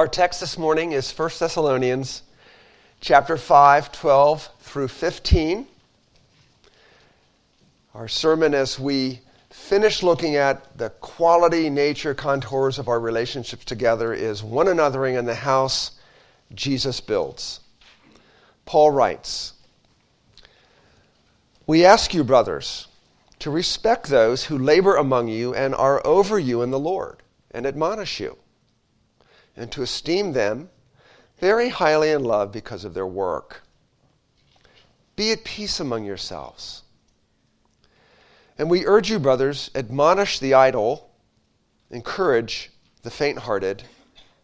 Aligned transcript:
Our 0.00 0.08
text 0.08 0.40
this 0.40 0.56
morning 0.56 0.92
is 0.92 1.12
1 1.12 1.30
Thessalonians 1.38 2.22
chapter 3.02 3.36
5, 3.36 3.92
12 3.92 4.48
through 4.60 4.88
15. 4.88 5.66
Our 7.94 8.08
sermon 8.08 8.54
as 8.54 8.80
we 8.80 9.20
finish 9.50 10.02
looking 10.02 10.36
at 10.36 10.78
the 10.78 10.88
quality, 10.88 11.68
nature, 11.68 12.14
contours 12.14 12.78
of 12.78 12.88
our 12.88 12.98
relationships 12.98 13.66
together 13.66 14.14
is 14.14 14.42
one 14.42 14.68
anothering 14.68 15.18
in 15.18 15.26
the 15.26 15.34
house 15.34 15.90
Jesus 16.54 17.02
builds. 17.02 17.60
Paul 18.64 18.92
writes, 18.92 19.52
We 21.66 21.84
ask 21.84 22.14
you, 22.14 22.24
brothers, 22.24 22.88
to 23.40 23.50
respect 23.50 24.06
those 24.06 24.44
who 24.44 24.56
labor 24.56 24.96
among 24.96 25.28
you 25.28 25.54
and 25.54 25.74
are 25.74 26.00
over 26.06 26.38
you 26.38 26.62
in 26.62 26.70
the 26.70 26.78
Lord 26.78 27.22
and 27.50 27.66
admonish 27.66 28.18
you 28.18 28.38
and 29.60 29.70
to 29.72 29.82
esteem 29.82 30.32
them 30.32 30.70
very 31.38 31.68
highly 31.68 32.10
in 32.10 32.24
love 32.24 32.50
because 32.50 32.82
of 32.82 32.94
their 32.94 33.06
work. 33.06 33.62
Be 35.16 35.32
at 35.32 35.44
peace 35.44 35.78
among 35.78 36.04
yourselves. 36.04 36.82
And 38.56 38.70
we 38.70 38.86
urge 38.86 39.10
you, 39.10 39.18
brothers, 39.18 39.70
admonish 39.74 40.38
the 40.38 40.54
idle, 40.54 41.10
encourage 41.90 42.70
the 43.02 43.10
faint 43.10 43.40
hearted, 43.40 43.82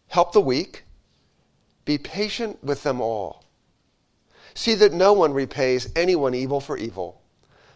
help 0.07 0.33
the 0.33 0.41
weak, 0.41 0.83
be 1.83 1.97
patient 1.97 2.63
with 2.63 2.83
them 2.83 3.01
all. 3.01 3.43
See 4.53 4.75
that 4.75 4.93
no 4.93 5.13
one 5.13 5.33
repays 5.33 5.91
anyone 5.95 6.35
evil 6.35 6.59
for 6.59 6.77
evil, 6.77 7.21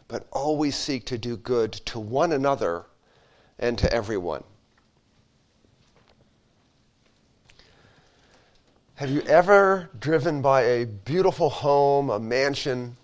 but 0.08 0.27
always 0.32 0.76
seek 0.76 1.05
to 1.08 1.18
do 1.18 1.38
good 1.38 1.73
to 1.73 1.99
one 1.99 2.32
another 2.32 2.85
and 3.58 3.80
to 3.80 3.91
everyone. 3.91 4.44
Have 9.02 9.10
you 9.10 9.22
ever 9.22 9.90
driven 10.00 10.44
by 10.44 10.62
a 10.62 10.86
beautiful 10.86 11.50
home, 11.50 12.12
a 12.12 12.20
mansion, 12.20 12.96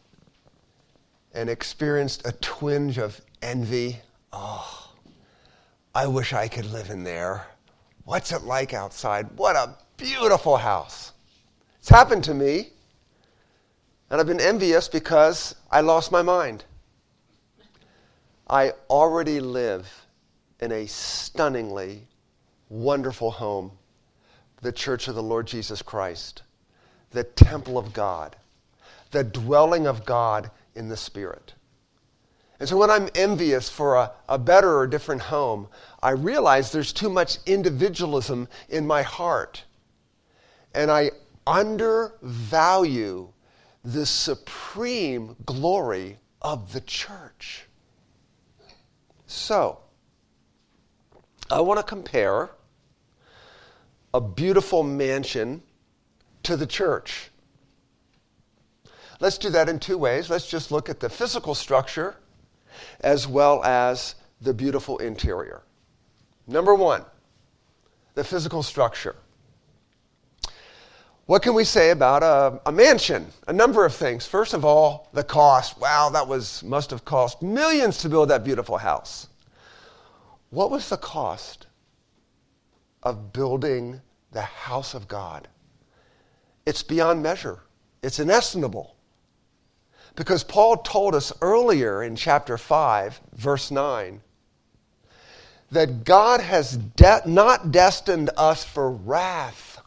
and 1.33 1.49
experienced 1.49 2.21
a 2.23 2.33
twinge 2.33 2.99
of 2.99 3.19
envy? 3.41 3.97
Oh, 4.31 4.93
I 5.95 6.05
wish 6.05 6.33
I 6.33 6.49
could 6.49 6.65
live 6.65 6.91
in 6.91 7.03
there. 7.03 7.47
What's 8.05 8.31
it 8.31 8.43
like 8.43 8.75
outside? 8.75 9.25
What 9.37 9.55
a 9.55 9.75
beautiful 9.97 10.57
house. 10.57 11.13
It's 11.79 11.89
happened 11.89 12.23
to 12.25 12.35
me, 12.35 12.73
and 14.11 14.21
I've 14.21 14.27
been 14.27 14.39
envious 14.39 14.87
because 14.87 15.55
I 15.71 15.81
lost 15.81 16.11
my 16.11 16.21
mind. 16.21 16.63
I 18.47 18.73
already 18.91 19.39
live 19.39 20.05
in 20.59 20.71
a 20.71 20.85
stunningly 20.85 22.05
wonderful 22.69 23.31
home 23.31 23.71
the 24.61 24.71
church 24.71 25.07
of 25.07 25.15
the 25.15 25.23
Lord 25.23 25.47
Jesus 25.47 25.81
Christ, 25.81 26.43
the 27.11 27.23
temple 27.23 27.77
of 27.77 27.93
God, 27.93 28.35
the 29.11 29.23
dwelling 29.23 29.87
of 29.87 30.05
God 30.05 30.51
in 30.75 30.89
the 30.89 30.97
Spirit. 30.97 31.53
And 32.59 32.67
so 32.67 32.77
when 32.77 32.89
I'm 32.89 33.09
envious 33.13 33.69
for 33.69 33.95
a, 33.95 34.11
a 34.27 34.39
better 34.39 34.77
or 34.77 34.87
different 34.87 35.21
home, 35.21 35.67
I 36.01 36.11
realize 36.11 36.71
there's 36.71 36.93
too 36.93 37.09
much 37.09 37.37
individualism 37.45 38.47
in 38.69 38.87
my 38.87 39.03
heart. 39.03 39.63
And 40.73 40.89
I 40.89 41.11
undervalue 41.45 43.29
the 43.83 44.05
supreme 44.05 45.35
glory 45.45 46.17
of 46.41 46.73
the 46.73 46.81
church. 46.81 47.65
So, 49.27 49.79
I 51.49 51.61
want 51.61 51.79
to 51.79 51.83
compare 51.83 52.49
a 54.17 54.21
beautiful 54.21 54.81
mansion 54.81 55.61
to 56.41 56.57
the 56.57 56.65
church. 56.65 57.29
Let's 59.19 59.37
do 59.37 59.51
that 59.51 59.69
in 59.69 59.77
two 59.77 59.99
ways. 59.99 60.27
Let's 60.27 60.49
just 60.49 60.71
look 60.71 60.89
at 60.89 60.99
the 60.99 61.07
physical 61.07 61.53
structure 61.53 62.15
as 63.01 63.27
well 63.27 63.63
as 63.63 64.15
the 64.41 64.55
beautiful 64.55 64.97
interior. 64.97 65.61
Number 66.47 66.73
one, 66.73 67.05
the 68.15 68.23
physical 68.23 68.63
structure. 68.63 69.15
What 71.27 71.43
can 71.43 71.53
we 71.53 71.63
say 71.63 71.91
about 71.91 72.23
a, 72.23 72.59
a, 72.65 72.71
mansion? 72.71 73.27
A 73.47 73.53
number 73.53 73.85
of 73.85 73.93
things. 73.93 74.25
First 74.25 74.55
of 74.55 74.65
all, 74.65 75.09
the 75.13 75.23
cost. 75.23 75.79
Wow, 75.79 76.09
that 76.09 76.27
was 76.27 76.63
must 76.63 76.89
have 76.89 77.05
cost 77.05 77.43
millions 77.43 77.99
to 77.99 78.09
build 78.09 78.29
that 78.29 78.43
beautiful 78.43 78.77
house. 78.77 79.27
What 80.49 80.71
was 80.71 80.89
the 80.89 80.97
cost 80.97 81.67
of 83.03 83.31
building 83.31 84.01
the 84.37 84.43
house 84.43 84.93
of 84.93 85.07
God. 85.07 85.47
It's 86.63 86.83
beyond 86.83 87.23
measure, 87.23 87.61
it's 88.03 88.19
inestimable. 88.19 88.95
Because 90.15 90.43
Paul 90.43 90.77
told 90.77 91.15
us 91.15 91.33
earlier 91.41 92.03
in 92.03 92.15
chapter 92.15 92.55
5, 92.55 93.19
verse 93.33 93.71
9, 93.71 94.21
that 95.71 96.03
God 96.03 96.39
has 96.39 96.77
de- 96.77 97.23
not 97.25 97.71
destined 97.71 98.29
us 98.37 98.63
for 98.63 98.91
wrath, 98.91 99.81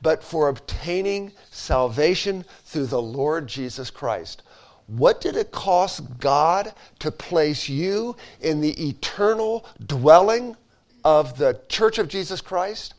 but 0.00 0.22
for 0.22 0.48
obtaining 0.48 1.32
salvation 1.50 2.44
through 2.64 2.86
the 2.86 3.02
Lord 3.02 3.48
Jesus 3.48 3.90
Christ. 3.90 4.44
What 4.86 5.20
did 5.20 5.34
it 5.34 5.50
cost 5.50 6.20
God 6.20 6.72
to 7.00 7.10
place 7.10 7.68
you 7.68 8.14
in 8.40 8.60
the 8.60 8.88
eternal 8.88 9.66
dwelling 9.84 10.56
of 11.04 11.36
the 11.36 11.60
church 11.68 11.98
of 11.98 12.06
Jesus 12.06 12.40
Christ? 12.40 12.94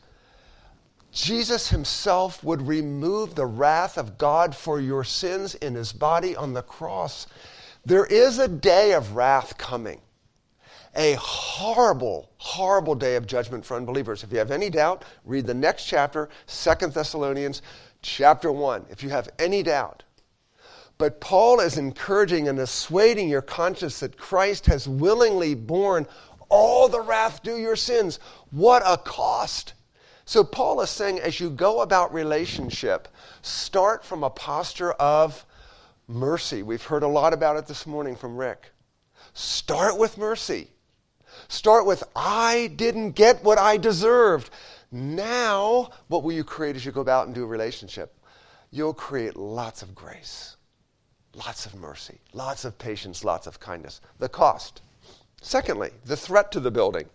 Jesus 1.16 1.70
himself 1.70 2.44
would 2.44 2.68
remove 2.68 3.34
the 3.34 3.46
wrath 3.46 3.96
of 3.96 4.18
God 4.18 4.54
for 4.54 4.78
your 4.78 5.02
sins 5.02 5.54
in 5.54 5.74
his 5.74 5.90
body 5.90 6.36
on 6.36 6.52
the 6.52 6.60
cross. 6.60 7.26
There 7.86 8.04
is 8.04 8.38
a 8.38 8.46
day 8.46 8.92
of 8.92 9.16
wrath 9.16 9.56
coming. 9.56 10.02
A 10.94 11.14
horrible, 11.14 12.28
horrible 12.36 12.94
day 12.94 13.16
of 13.16 13.26
judgment 13.26 13.64
for 13.64 13.78
unbelievers. 13.78 14.24
If 14.24 14.30
you 14.30 14.36
have 14.36 14.50
any 14.50 14.68
doubt, 14.68 15.06
read 15.24 15.46
the 15.46 15.54
next 15.54 15.86
chapter, 15.86 16.28
Second 16.44 16.92
Thessalonians 16.92 17.62
chapter 18.02 18.52
1, 18.52 18.84
if 18.90 19.02
you 19.02 19.08
have 19.08 19.30
any 19.38 19.62
doubt. 19.62 20.02
But 20.98 21.18
Paul 21.22 21.60
is 21.60 21.78
encouraging 21.78 22.46
and 22.46 22.58
assuading 22.58 23.30
your 23.30 23.40
conscience 23.40 24.00
that 24.00 24.18
Christ 24.18 24.66
has 24.66 24.86
willingly 24.86 25.54
borne 25.54 26.06
all 26.50 26.88
the 26.88 27.00
wrath 27.00 27.42
due 27.42 27.56
your 27.56 27.74
sins. 27.74 28.18
What 28.50 28.82
a 28.84 28.98
cost! 28.98 29.72
So, 30.28 30.42
Paul 30.42 30.80
is 30.80 30.90
saying 30.90 31.20
as 31.20 31.38
you 31.38 31.48
go 31.50 31.82
about 31.82 32.12
relationship, 32.12 33.06
start 33.42 34.04
from 34.04 34.24
a 34.24 34.30
posture 34.30 34.90
of 34.94 35.46
mercy. 36.08 36.64
We've 36.64 36.82
heard 36.82 37.04
a 37.04 37.08
lot 37.08 37.32
about 37.32 37.56
it 37.56 37.68
this 37.68 37.86
morning 37.86 38.16
from 38.16 38.36
Rick. 38.36 38.72
Start 39.34 39.96
with 39.96 40.18
mercy. 40.18 40.72
Start 41.46 41.86
with, 41.86 42.02
I 42.16 42.72
didn't 42.74 43.12
get 43.12 43.44
what 43.44 43.56
I 43.56 43.76
deserved. 43.76 44.50
Now, 44.90 45.90
what 46.08 46.24
will 46.24 46.32
you 46.32 46.42
create 46.42 46.74
as 46.74 46.84
you 46.84 46.90
go 46.90 47.02
about 47.02 47.26
and 47.26 47.34
do 47.34 47.44
a 47.44 47.46
relationship? 47.46 48.18
You'll 48.72 48.94
create 48.94 49.36
lots 49.36 49.80
of 49.80 49.94
grace, 49.94 50.56
lots 51.34 51.66
of 51.66 51.76
mercy, 51.76 52.18
lots 52.32 52.64
of 52.64 52.76
patience, 52.78 53.22
lots 53.22 53.46
of 53.46 53.60
kindness. 53.60 54.00
The 54.18 54.28
cost. 54.28 54.82
Secondly, 55.40 55.92
the 56.04 56.16
threat 56.16 56.50
to 56.50 56.58
the 56.58 56.72
building. 56.72 57.08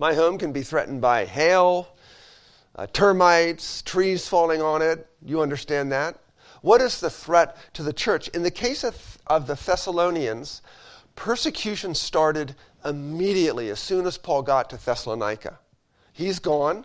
My 0.00 0.14
home 0.14 0.38
can 0.38 0.52
be 0.52 0.62
threatened 0.62 1.00
by 1.00 1.24
hail, 1.24 1.88
uh, 2.76 2.86
termites, 2.92 3.82
trees 3.82 4.28
falling 4.28 4.62
on 4.62 4.80
it. 4.80 5.08
You 5.24 5.40
understand 5.40 5.90
that? 5.90 6.16
What 6.62 6.80
is 6.80 7.00
the 7.00 7.10
threat 7.10 7.56
to 7.74 7.82
the 7.82 7.92
church? 7.92 8.28
In 8.28 8.44
the 8.44 8.50
case 8.50 8.84
of, 8.84 9.18
of 9.26 9.48
the 9.48 9.54
Thessalonians, 9.54 10.62
persecution 11.16 11.96
started 11.96 12.54
immediately 12.84 13.70
as 13.70 13.80
soon 13.80 14.06
as 14.06 14.16
Paul 14.18 14.42
got 14.42 14.70
to 14.70 14.76
Thessalonica. 14.76 15.58
He's 16.12 16.38
gone. 16.38 16.84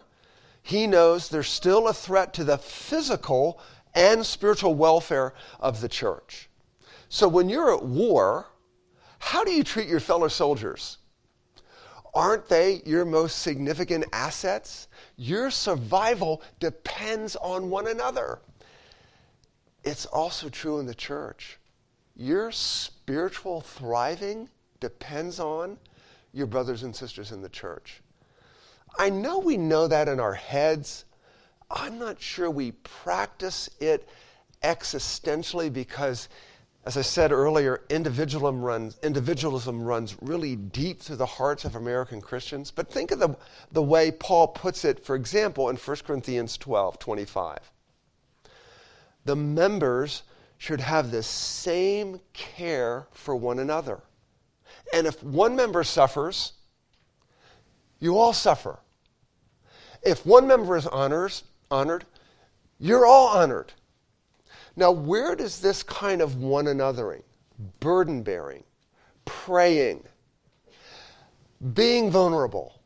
He 0.63 0.87
knows 0.87 1.29
there's 1.29 1.49
still 1.49 1.87
a 1.87 1.93
threat 1.93 2.33
to 2.35 2.43
the 2.43 2.57
physical 2.57 3.59
and 3.93 4.25
spiritual 4.25 4.73
welfare 4.73 5.35
of 5.59 5.81
the 5.81 5.89
church. 5.89 6.49
So 7.09 7.27
when 7.27 7.47
you're 7.47 7.75
at 7.75 7.83
war, 7.83 8.47
how 9.19 9.43
do 9.43 9.51
you 9.51 9.63
treat 9.63 9.87
your 9.87 9.99
fellow 9.99 10.29
soldiers? 10.29 10.97
Aren't 12.13 12.47
they 12.47 12.81
your 12.85 13.05
most 13.05 13.39
significant 13.39 14.05
assets? 14.13 14.87
Your 15.17 15.49
survival 15.49 16.41
depends 16.59 17.35
on 17.37 17.69
one 17.69 17.87
another. 17.87 18.39
It's 19.83 20.05
also 20.05 20.49
true 20.49 20.79
in 20.79 20.85
the 20.85 20.93
church. 20.93 21.57
Your 22.15 22.51
spiritual 22.51 23.61
thriving 23.61 24.49
depends 24.79 25.39
on 25.39 25.77
your 26.33 26.45
brothers 26.45 26.83
and 26.83 26.95
sisters 26.95 27.31
in 27.31 27.41
the 27.41 27.49
church. 27.49 28.01
I 28.97 29.09
know 29.09 29.39
we 29.39 29.57
know 29.57 29.87
that 29.87 30.07
in 30.07 30.19
our 30.19 30.33
heads. 30.33 31.05
I'm 31.71 31.97
not 31.97 32.21
sure 32.21 32.51
we 32.51 32.71
practice 32.71 33.69
it 33.79 34.07
existentially 34.63 35.73
because 35.73 36.29
As 36.85 36.97
I 36.97 37.01
said 37.01 37.31
earlier, 37.31 37.81
individualism 37.89 38.61
runs, 38.61 38.97
individualism 39.01 39.83
runs 39.83 40.17
really 40.21 40.57
deep 40.57 40.99
through 40.99 41.15
the 41.15 41.25
hearts 41.25 41.63
of 41.63 41.75
American 41.75 42.19
Christians. 42.19 42.71
But 42.71 42.91
think 42.91 43.11
of 43.11 43.19
the, 43.19 43.37
the 43.71 43.81
way 43.81 44.11
Paul 44.11 44.49
puts 44.49 44.83
it, 44.83 45.05
for 45.05 45.15
example, 45.15 45.69
in 45.69 45.77
1 45.77 45.97
Corinthians 46.05 46.57
12 46.57 46.99
25. 46.99 47.71
The 49.25 49.35
members 49.35 50.23
should 50.57 50.81
have 50.81 51.11
the 51.11 51.23
same 51.23 52.19
care 52.33 53.07
for 53.11 53.35
one 53.35 53.59
another. 53.59 54.01
And 54.93 55.07
if 55.07 55.23
one 55.23 55.55
member 55.55 55.85
suffers, 55.85 56.53
you 57.99 58.17
all 58.17 58.33
suffer. 58.33 58.79
If 60.01 60.25
one 60.25 60.47
member 60.47 60.75
is 60.75 60.85
honors, 60.87 61.43
honored, 61.71 62.05
you're 62.77 63.05
all 63.05 63.27
honored. 63.27 63.71
Now, 64.75 64.91
where 64.91 65.35
does 65.35 65.59
this 65.59 65.83
kind 65.83 66.21
of 66.21 66.37
one 66.37 66.65
anothering, 66.65 67.21
burden 67.79 68.23
bearing, 68.23 68.63
praying, 69.25 70.03
being 71.73 72.09
vulnerable, 72.09 72.79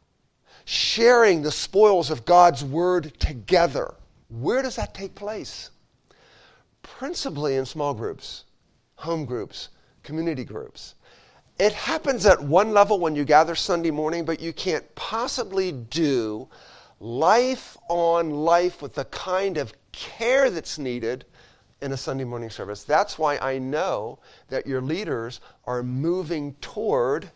sharing 0.65 1.41
the 1.41 1.51
spoils 1.51 2.11
of 2.11 2.25
God's 2.25 2.63
word 2.63 3.17
together, 3.19 3.93
where 4.29 4.61
does 4.61 4.75
that 4.75 4.93
take 4.93 5.15
place? 5.15 5.69
Principally 6.81 7.55
in 7.55 7.65
small 7.65 7.93
groups, 7.93 8.43
home 8.95 9.23
groups, 9.25 9.69
community 10.03 10.43
groups. 10.43 10.95
It 11.59 11.73
happens 11.73 12.25
at 12.25 12.43
one 12.43 12.71
level 12.71 12.99
when 12.99 13.15
you 13.15 13.23
gather 13.23 13.55
Sunday 13.55 13.91
morning, 13.91 14.25
but 14.25 14.41
you 14.41 14.53
can't 14.53 14.93
possibly 14.95 15.71
do 15.71 16.47
life 16.99 17.77
on 17.89 18.29
life 18.29 18.81
with 18.81 18.93
the 18.93 19.05
kind 19.05 19.57
of 19.57 19.73
care 19.91 20.49
that's 20.49 20.77
needed 20.77 21.25
in 21.81 21.91
a 21.91 21.97
Sunday 21.97 22.23
morning 22.23 22.49
service. 22.49 22.83
That's 22.83 23.19
why 23.19 23.37
I 23.37 23.59
know 23.59 24.19
that 24.49 24.65
your 24.65 24.81
leaders 24.81 25.41
are 25.65 25.83
moving 25.83 26.55
toward 26.61 27.29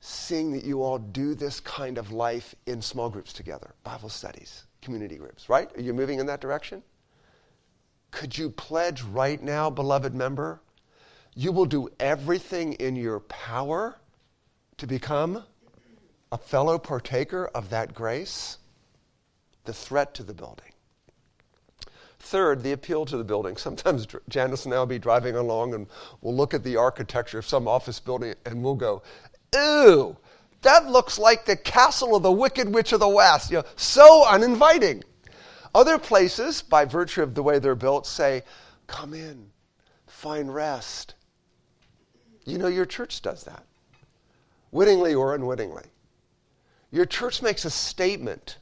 seeing 0.00 0.50
that 0.52 0.64
you 0.64 0.82
all 0.82 0.98
do 0.98 1.34
this 1.34 1.60
kind 1.60 1.98
of 1.98 2.10
life 2.10 2.54
in 2.66 2.80
small 2.80 3.10
groups 3.10 3.32
together, 3.32 3.74
Bible 3.84 4.08
studies, 4.08 4.64
community 4.80 5.16
groups, 5.16 5.48
right? 5.48 5.70
Are 5.76 5.82
you 5.82 5.92
moving 5.92 6.18
in 6.18 6.26
that 6.26 6.40
direction? 6.40 6.82
Could 8.10 8.36
you 8.36 8.50
pledge 8.50 9.02
right 9.02 9.42
now, 9.42 9.70
beloved 9.70 10.14
member, 10.14 10.60
you 11.34 11.52
will 11.52 11.66
do 11.66 11.88
everything 12.00 12.72
in 12.74 12.96
your 12.96 13.20
power 13.20 13.96
to 14.78 14.86
become 14.86 15.44
a 16.32 16.38
fellow 16.38 16.78
partaker 16.78 17.46
of 17.54 17.70
that 17.70 17.94
grace? 17.94 18.58
The 19.64 19.72
threat 19.74 20.14
to 20.14 20.22
the 20.22 20.34
building. 20.34 20.72
Third, 22.30 22.62
the 22.62 22.70
appeal 22.70 23.04
to 23.06 23.16
the 23.16 23.24
building. 23.24 23.56
Sometimes 23.56 24.06
Janice 24.28 24.64
and 24.64 24.72
I 24.72 24.78
will 24.78 24.86
be 24.86 25.00
driving 25.00 25.34
along 25.34 25.74
and 25.74 25.88
we'll 26.20 26.36
look 26.36 26.54
at 26.54 26.62
the 26.62 26.76
architecture 26.76 27.40
of 27.40 27.46
some 27.46 27.66
office 27.66 27.98
building 27.98 28.34
and 28.46 28.62
we'll 28.62 28.76
go, 28.76 29.02
Ew, 29.52 30.16
that 30.62 30.86
looks 30.86 31.18
like 31.18 31.44
the 31.44 31.56
castle 31.56 32.14
of 32.14 32.22
the 32.22 32.30
Wicked 32.30 32.72
Witch 32.72 32.92
of 32.92 33.00
the 33.00 33.08
West. 33.08 33.50
You 33.50 33.58
know, 33.58 33.64
so 33.74 34.24
uninviting. 34.28 35.02
Other 35.74 35.98
places, 35.98 36.62
by 36.62 36.84
virtue 36.84 37.22
of 37.22 37.34
the 37.34 37.42
way 37.42 37.58
they're 37.58 37.74
built, 37.74 38.06
say, 38.06 38.44
Come 38.86 39.12
in, 39.12 39.50
find 40.06 40.54
rest. 40.54 41.14
You 42.44 42.58
know, 42.58 42.68
your 42.68 42.86
church 42.86 43.22
does 43.22 43.42
that, 43.42 43.64
wittingly 44.70 45.14
or 45.14 45.34
unwittingly. 45.34 45.84
Your 46.92 47.06
church 47.06 47.42
makes 47.42 47.64
a 47.64 47.70
statement 47.70 48.58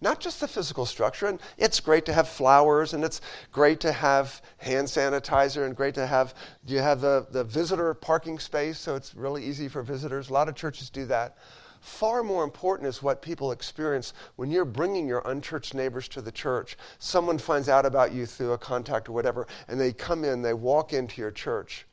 not 0.00 0.20
just 0.20 0.40
the 0.40 0.48
physical 0.48 0.86
structure. 0.86 1.26
And 1.26 1.40
it's 1.56 1.80
great 1.80 2.04
to 2.06 2.12
have 2.12 2.28
flowers 2.28 2.94
and 2.94 3.04
it's 3.04 3.20
great 3.52 3.80
to 3.80 3.92
have 3.92 4.40
hand 4.58 4.86
sanitizer 4.86 5.66
and 5.66 5.74
great 5.74 5.94
to 5.94 6.06
have, 6.06 6.34
you 6.66 6.78
have 6.78 7.00
the, 7.00 7.26
the 7.30 7.44
visitor 7.44 7.92
parking 7.94 8.38
space 8.38 8.78
so 8.78 8.94
it's 8.94 9.14
really 9.14 9.44
easy 9.44 9.68
for 9.68 9.82
visitors. 9.82 10.30
A 10.30 10.32
lot 10.32 10.48
of 10.48 10.54
churches 10.54 10.90
do 10.90 11.04
that. 11.06 11.36
Far 11.80 12.22
more 12.22 12.42
important 12.42 12.88
is 12.88 13.02
what 13.02 13.22
people 13.22 13.52
experience 13.52 14.12
when 14.36 14.50
you're 14.50 14.64
bringing 14.64 15.06
your 15.06 15.22
unchurched 15.24 15.74
neighbors 15.74 16.08
to 16.08 16.20
the 16.20 16.32
church. 16.32 16.76
Someone 16.98 17.38
finds 17.38 17.68
out 17.68 17.86
about 17.86 18.12
you 18.12 18.26
through 18.26 18.52
a 18.52 18.58
contact 18.58 19.08
or 19.08 19.12
whatever, 19.12 19.46
and 19.68 19.80
they 19.80 19.92
come 19.92 20.24
in, 20.24 20.42
they 20.42 20.54
walk 20.54 20.92
into 20.92 21.20
your 21.20 21.30
church. 21.30 21.86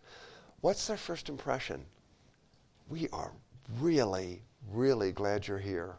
What's 0.61 0.87
their 0.87 0.97
first 0.97 1.29
impression? 1.29 1.85
We 2.89 3.07
are 3.13 3.31
really, 3.79 4.41
really 4.71 5.11
glad 5.11 5.47
you're 5.47 5.59
here. 5.59 5.97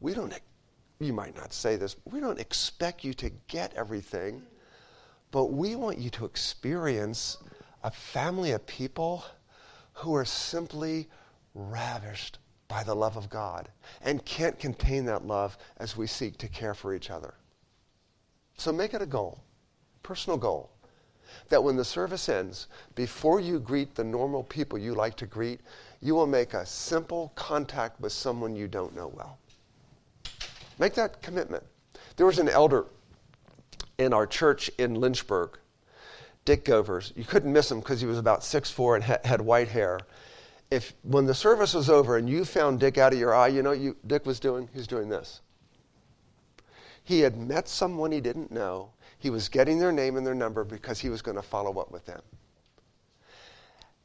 We 0.00 0.14
don't 0.14 0.32
you 1.02 1.12
might 1.12 1.36
not 1.36 1.52
say 1.52 1.76
this, 1.76 1.96
we 2.04 2.20
don't 2.20 2.40
expect 2.40 3.04
you 3.04 3.14
to 3.14 3.30
get 3.48 3.72
everything, 3.74 4.42
but 5.30 5.46
we 5.46 5.76
want 5.76 5.98
you 5.98 6.10
to 6.10 6.24
experience 6.24 7.38
a 7.82 7.90
family 7.90 8.52
of 8.52 8.66
people 8.66 9.24
who 9.94 10.14
are 10.14 10.24
simply 10.24 11.08
ravished 11.54 12.38
by 12.68 12.82
the 12.82 12.94
love 12.94 13.16
of 13.16 13.28
God 13.28 13.68
and 14.02 14.24
can't 14.24 14.58
contain 14.58 15.04
that 15.06 15.26
love 15.26 15.58
as 15.76 15.96
we 15.96 16.06
seek 16.06 16.38
to 16.38 16.48
care 16.48 16.74
for 16.74 16.94
each 16.94 17.10
other. 17.10 17.34
So 18.56 18.72
make 18.72 18.94
it 18.94 19.02
a 19.02 19.06
goal, 19.06 19.42
personal 20.02 20.38
goal, 20.38 20.70
that 21.48 21.62
when 21.62 21.76
the 21.76 21.84
service 21.84 22.28
ends, 22.28 22.68
before 22.94 23.40
you 23.40 23.58
greet 23.58 23.94
the 23.94 24.04
normal 24.04 24.42
people 24.44 24.78
you 24.78 24.94
like 24.94 25.16
to 25.16 25.26
greet, 25.26 25.60
you 26.00 26.14
will 26.14 26.26
make 26.26 26.54
a 26.54 26.66
simple 26.66 27.32
contact 27.34 28.00
with 28.00 28.12
someone 28.12 28.56
you 28.56 28.68
don't 28.68 28.94
know 28.94 29.08
well. 29.08 29.38
Make 30.78 30.94
that 30.94 31.22
commitment. 31.22 31.64
There 32.16 32.26
was 32.26 32.38
an 32.38 32.48
elder 32.48 32.86
in 33.98 34.12
our 34.12 34.26
church 34.26 34.70
in 34.78 34.94
Lynchburg, 34.94 35.58
Dick 36.44 36.64
Govers. 36.64 37.12
You 37.16 37.24
couldn't 37.24 37.52
miss 37.52 37.70
him 37.70 37.80
because 37.80 38.00
he 38.00 38.06
was 38.06 38.18
about 38.18 38.40
6'4 38.40 38.96
and 38.96 39.04
had 39.26 39.40
white 39.40 39.68
hair. 39.68 40.00
If 40.70 40.94
when 41.02 41.26
the 41.26 41.34
service 41.34 41.74
was 41.74 41.90
over 41.90 42.16
and 42.16 42.28
you 42.28 42.44
found 42.44 42.80
Dick 42.80 42.96
out 42.96 43.12
of 43.12 43.18
your 43.18 43.34
eye, 43.34 43.48
you 43.48 43.62
know 43.62 43.72
you 43.72 43.96
Dick 44.06 44.24
was 44.24 44.40
doing? 44.40 44.68
He 44.72 44.78
was 44.78 44.86
doing 44.86 45.08
this. 45.08 45.40
He 47.04 47.20
had 47.20 47.36
met 47.36 47.68
someone 47.68 48.12
he 48.12 48.20
didn't 48.20 48.50
know. 48.50 48.90
He 49.18 49.28
was 49.30 49.48
getting 49.48 49.78
their 49.78 49.92
name 49.92 50.16
and 50.16 50.26
their 50.26 50.34
number 50.34 50.64
because 50.64 51.00
he 51.00 51.08
was 51.08 51.20
going 51.20 51.36
to 51.36 51.42
follow 51.42 51.78
up 51.78 51.90
with 51.90 52.06
them. 52.06 52.22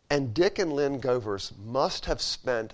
And 0.10 0.34
Dick 0.34 0.60
and 0.60 0.74
Lynn 0.74 1.00
Govers 1.00 1.52
must 1.58 2.06
have 2.06 2.22
spent 2.22 2.74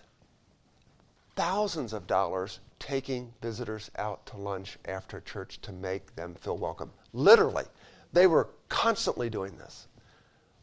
thousands 1.36 1.94
of 1.94 2.08
dollars 2.08 2.60
taking 2.84 3.34
visitors 3.42 3.90
out 3.98 4.26
to 4.26 4.36
lunch 4.36 4.78
after 4.86 5.22
church 5.22 5.62
to 5.62 5.72
make 5.72 6.14
them 6.18 6.36
feel 6.36 6.58
welcome. 6.58 6.92
Literally, 7.14 7.64
they 8.12 8.28
were 8.28 8.50
constantly 8.68 9.30
doing 9.30 9.58
this. 9.58 9.88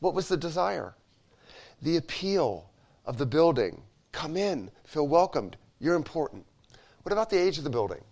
What 0.00 0.12
was 0.12 0.28
the 0.28 0.36
desire? 0.36 0.94
The 1.80 1.96
appeal 1.96 2.68
of 3.06 3.16
the 3.16 3.24
building. 3.24 3.82
Come 4.12 4.36
in, 4.36 4.70
feel 4.84 5.08
welcomed, 5.08 5.56
you're 5.78 5.94
important. 5.94 6.44
What 7.04 7.12
about 7.12 7.30
the 7.30 7.38
age 7.38 7.56
of 7.56 7.64
the 7.64 7.70
building? 7.70 8.04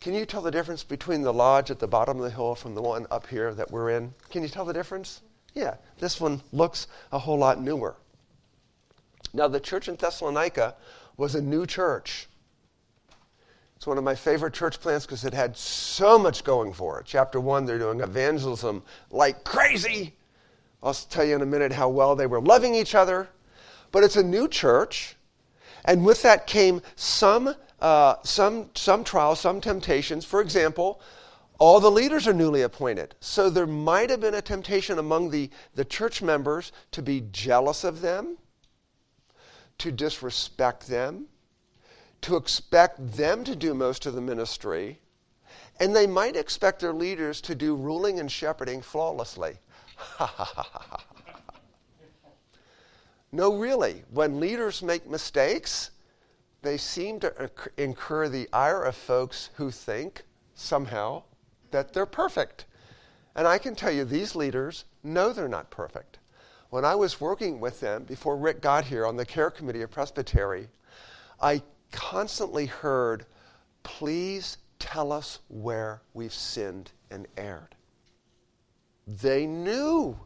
Can 0.00 0.14
you 0.14 0.24
tell 0.24 0.40
the 0.40 0.50
difference 0.50 0.82
between 0.82 1.20
the 1.20 1.32
lodge 1.32 1.70
at 1.70 1.78
the 1.78 1.86
bottom 1.86 2.16
of 2.16 2.24
the 2.24 2.30
hill 2.30 2.54
from 2.54 2.74
the 2.74 2.80
one 2.80 3.06
up 3.10 3.26
here 3.26 3.52
that 3.52 3.70
we're 3.70 3.90
in? 3.90 4.14
Can 4.30 4.42
you 4.42 4.48
tell 4.48 4.64
the 4.64 4.72
difference? 4.72 5.20
Yeah, 5.52 5.74
this 5.98 6.18
one 6.18 6.40
looks 6.50 6.86
a 7.12 7.18
whole 7.18 7.38
lot 7.38 7.60
newer. 7.60 7.96
Now, 9.34 9.48
the 9.48 9.60
church 9.60 9.86
in 9.88 9.96
Thessalonica 9.96 10.76
was 11.18 11.34
a 11.34 11.42
new 11.42 11.66
church. 11.66 12.26
It's 13.84 13.86
one 13.86 13.98
of 13.98 14.04
my 14.04 14.14
favorite 14.14 14.54
church 14.54 14.80
plants 14.80 15.04
because 15.04 15.26
it 15.26 15.34
had 15.34 15.54
so 15.58 16.18
much 16.18 16.42
going 16.42 16.72
for 16.72 16.98
it. 17.00 17.04
Chapter 17.04 17.38
one, 17.38 17.66
they're 17.66 17.78
doing 17.78 18.00
evangelism 18.00 18.82
like 19.10 19.44
crazy. 19.44 20.14
I'll 20.82 20.94
tell 20.94 21.22
you 21.22 21.34
in 21.34 21.42
a 21.42 21.46
minute 21.46 21.70
how 21.70 21.90
well 21.90 22.16
they 22.16 22.26
were 22.26 22.40
loving 22.40 22.74
each 22.74 22.94
other. 22.94 23.28
But 23.92 24.02
it's 24.02 24.16
a 24.16 24.22
new 24.22 24.48
church, 24.48 25.16
and 25.84 26.02
with 26.02 26.22
that 26.22 26.46
came 26.46 26.80
some, 26.96 27.54
uh, 27.78 28.14
some, 28.22 28.70
some 28.74 29.04
trials, 29.04 29.40
some 29.40 29.60
temptations. 29.60 30.24
For 30.24 30.40
example, 30.40 31.02
all 31.58 31.78
the 31.78 31.90
leaders 31.90 32.26
are 32.26 32.32
newly 32.32 32.62
appointed. 32.62 33.14
So 33.20 33.50
there 33.50 33.66
might 33.66 34.08
have 34.08 34.20
been 34.20 34.32
a 34.32 34.40
temptation 34.40 34.98
among 34.98 35.28
the, 35.28 35.50
the 35.74 35.84
church 35.84 36.22
members 36.22 36.72
to 36.92 37.02
be 37.02 37.24
jealous 37.32 37.84
of 37.84 38.00
them, 38.00 38.38
to 39.76 39.92
disrespect 39.92 40.88
them, 40.88 41.26
to 42.24 42.36
expect 42.36 43.16
them 43.16 43.44
to 43.44 43.54
do 43.54 43.74
most 43.74 44.06
of 44.06 44.14
the 44.14 44.20
ministry, 44.20 44.98
and 45.78 45.94
they 45.94 46.06
might 46.06 46.36
expect 46.36 46.80
their 46.80 46.94
leaders 46.94 47.42
to 47.42 47.54
do 47.54 47.76
ruling 47.76 48.18
and 48.18 48.32
shepherding 48.32 48.80
flawlessly. 48.80 49.58
no, 53.32 53.54
really. 53.54 54.04
When 54.10 54.40
leaders 54.40 54.82
make 54.82 55.06
mistakes, 55.06 55.90
they 56.62 56.78
seem 56.78 57.20
to 57.20 57.50
incur 57.76 58.30
the 58.30 58.48
ire 58.54 58.84
of 58.84 58.96
folks 58.96 59.50
who 59.56 59.70
think 59.70 60.22
somehow 60.54 61.24
that 61.72 61.92
they're 61.92 62.06
perfect. 62.06 62.64
And 63.36 63.46
I 63.46 63.58
can 63.58 63.74
tell 63.74 63.92
you, 63.92 64.06
these 64.06 64.34
leaders 64.34 64.86
know 65.02 65.34
they're 65.34 65.46
not 65.46 65.68
perfect. 65.68 66.16
When 66.70 66.86
I 66.86 66.94
was 66.94 67.20
working 67.20 67.60
with 67.60 67.80
them 67.80 68.04
before 68.04 68.38
Rick 68.38 68.62
got 68.62 68.86
here 68.86 69.04
on 69.04 69.16
the 69.16 69.26
care 69.26 69.50
committee 69.50 69.82
of 69.82 69.90
Presbytery, 69.90 70.68
I 71.38 71.62
constantly 71.94 72.66
heard, 72.66 73.24
please 73.84 74.58
tell 74.78 75.12
us 75.12 75.38
where 75.48 76.02
we've 76.12 76.34
sinned 76.34 76.90
and 77.10 77.26
erred. 77.36 77.74
They 79.06 79.46
knew 79.46 80.18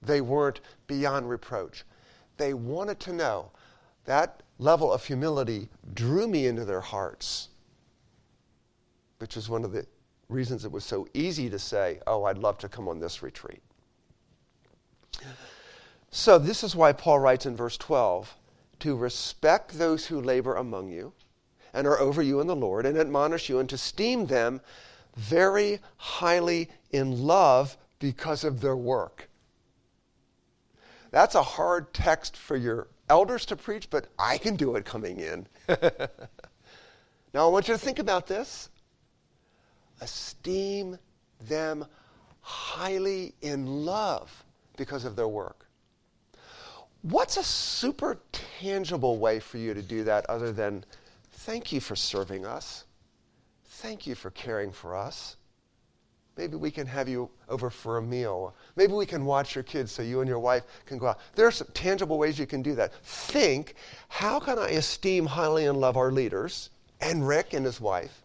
they 0.00 0.20
weren't 0.20 0.60
beyond 0.86 1.28
reproach. 1.28 1.84
They 2.38 2.54
wanted 2.54 2.98
to 3.00 3.12
know. 3.12 3.50
That 4.06 4.42
level 4.58 4.92
of 4.92 5.04
humility 5.04 5.68
drew 5.94 6.26
me 6.26 6.46
into 6.46 6.64
their 6.64 6.80
hearts, 6.80 7.50
which 9.18 9.36
is 9.36 9.48
one 9.48 9.64
of 9.64 9.72
the 9.72 9.86
reasons 10.28 10.64
it 10.64 10.72
was 10.72 10.84
so 10.84 11.06
easy 11.14 11.50
to 11.50 11.58
say, 11.58 12.00
Oh, 12.06 12.24
I'd 12.24 12.38
love 12.38 12.58
to 12.58 12.68
come 12.68 12.88
on 12.88 12.98
this 12.98 13.22
retreat. 13.22 13.62
So, 16.10 16.38
this 16.38 16.64
is 16.64 16.74
why 16.74 16.92
Paul 16.92 17.20
writes 17.20 17.46
in 17.46 17.54
verse 17.54 17.76
12 17.76 18.34
to 18.82 18.96
respect 18.96 19.78
those 19.78 20.06
who 20.06 20.20
labor 20.20 20.56
among 20.56 20.90
you 20.90 21.12
and 21.72 21.86
are 21.86 22.00
over 22.00 22.20
you 22.20 22.40
in 22.40 22.48
the 22.48 22.56
Lord, 22.56 22.84
and 22.84 22.98
admonish 22.98 23.48
you, 23.48 23.60
and 23.60 23.68
to 23.68 23.76
esteem 23.76 24.26
them 24.26 24.60
very 25.16 25.78
highly 25.96 26.68
in 26.90 27.22
love 27.22 27.76
because 28.00 28.42
of 28.42 28.60
their 28.60 28.76
work. 28.76 29.30
That's 31.12 31.36
a 31.36 31.42
hard 31.42 31.94
text 31.94 32.36
for 32.36 32.56
your 32.56 32.88
elders 33.08 33.46
to 33.46 33.56
preach, 33.56 33.88
but 33.88 34.08
I 34.18 34.36
can 34.36 34.56
do 34.56 34.74
it 34.74 34.84
coming 34.84 35.20
in. 35.20 35.46
now, 35.68 37.46
I 37.46 37.46
want 37.46 37.68
you 37.68 37.74
to 37.74 37.80
think 37.80 38.00
about 38.00 38.26
this. 38.26 38.68
Esteem 40.00 40.98
them 41.40 41.86
highly 42.40 43.34
in 43.42 43.84
love 43.86 44.44
because 44.76 45.04
of 45.04 45.14
their 45.14 45.28
work. 45.28 45.68
What's 47.02 47.36
a 47.36 47.42
super 47.42 48.20
tangible 48.60 49.18
way 49.18 49.40
for 49.40 49.58
you 49.58 49.74
to 49.74 49.82
do 49.82 50.04
that 50.04 50.24
other 50.26 50.52
than 50.52 50.84
thank 51.32 51.72
you 51.72 51.80
for 51.80 51.96
serving 51.96 52.46
us? 52.46 52.84
Thank 53.64 54.06
you 54.06 54.14
for 54.14 54.30
caring 54.30 54.70
for 54.70 54.94
us. 54.96 55.36
Maybe 56.36 56.56
we 56.56 56.70
can 56.70 56.86
have 56.86 57.08
you 57.08 57.28
over 57.48 57.68
for 57.68 57.98
a 57.98 58.02
meal. 58.02 58.54
Maybe 58.76 58.92
we 58.92 59.04
can 59.04 59.24
watch 59.24 59.54
your 59.54 59.64
kids 59.64 59.90
so 59.90 60.02
you 60.02 60.20
and 60.20 60.28
your 60.28 60.38
wife 60.38 60.62
can 60.86 60.96
go 60.96 61.08
out. 61.08 61.18
There 61.34 61.46
are 61.46 61.50
some 61.52 61.68
tangible 61.74 62.18
ways 62.18 62.38
you 62.38 62.46
can 62.46 62.62
do 62.62 62.76
that. 62.76 62.94
Think, 63.02 63.74
how 64.08 64.38
can 64.38 64.58
I 64.58 64.68
esteem 64.68 65.26
highly 65.26 65.66
and 65.66 65.78
love 65.78 65.96
our 65.96 66.12
leaders 66.12 66.70
and 67.00 67.26
Rick 67.26 67.52
and 67.52 67.66
his 67.66 67.80
wife? 67.80 68.22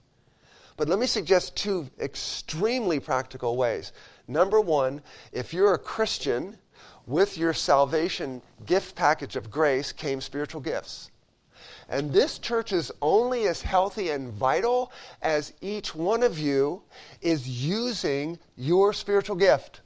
But 0.77 0.87
let 0.87 0.99
me 0.99 1.07
suggest 1.07 1.57
two 1.57 1.89
extremely 1.99 2.99
practical 2.99 3.57
ways. 3.57 3.91
Number 4.27 4.61
one, 4.61 5.01
if 5.31 5.51
you're 5.51 5.73
a 5.73 5.79
Christian, 5.79 6.57
with 7.07 7.37
your 7.37 7.53
salvation 7.53 8.41
gift 8.65 8.95
package 8.95 9.35
of 9.35 9.49
grace 9.49 9.91
came 9.91 10.21
spiritual 10.21 10.61
gifts. 10.61 11.09
And 11.89 12.11
this 12.11 12.37
church 12.37 12.73
is 12.73 12.91
only 13.01 13.47
as 13.47 13.61
healthy 13.61 14.09
and 14.09 14.31
vital 14.33 14.91
as 15.21 15.53
each 15.61 15.95
one 15.95 16.21
of 16.21 16.37
you 16.37 16.83
is 17.21 17.47
using 17.47 18.37
your 18.57 18.91
spiritual 18.91 19.37
gift. 19.37 19.81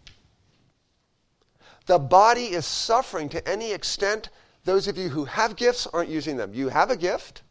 The 1.85 1.99
body 1.99 2.45
is 2.45 2.65
suffering 2.65 3.29
to 3.29 3.47
any 3.47 3.71
extent 3.71 4.29
those 4.65 4.87
of 4.87 4.97
you 4.97 5.09
who 5.09 5.25
have 5.25 5.55
gifts 5.55 5.87
aren't 5.87 6.09
using 6.09 6.37
them. 6.37 6.53
You 6.53 6.69
have 6.69 6.89
a 6.89 6.97
gift, 6.97 7.43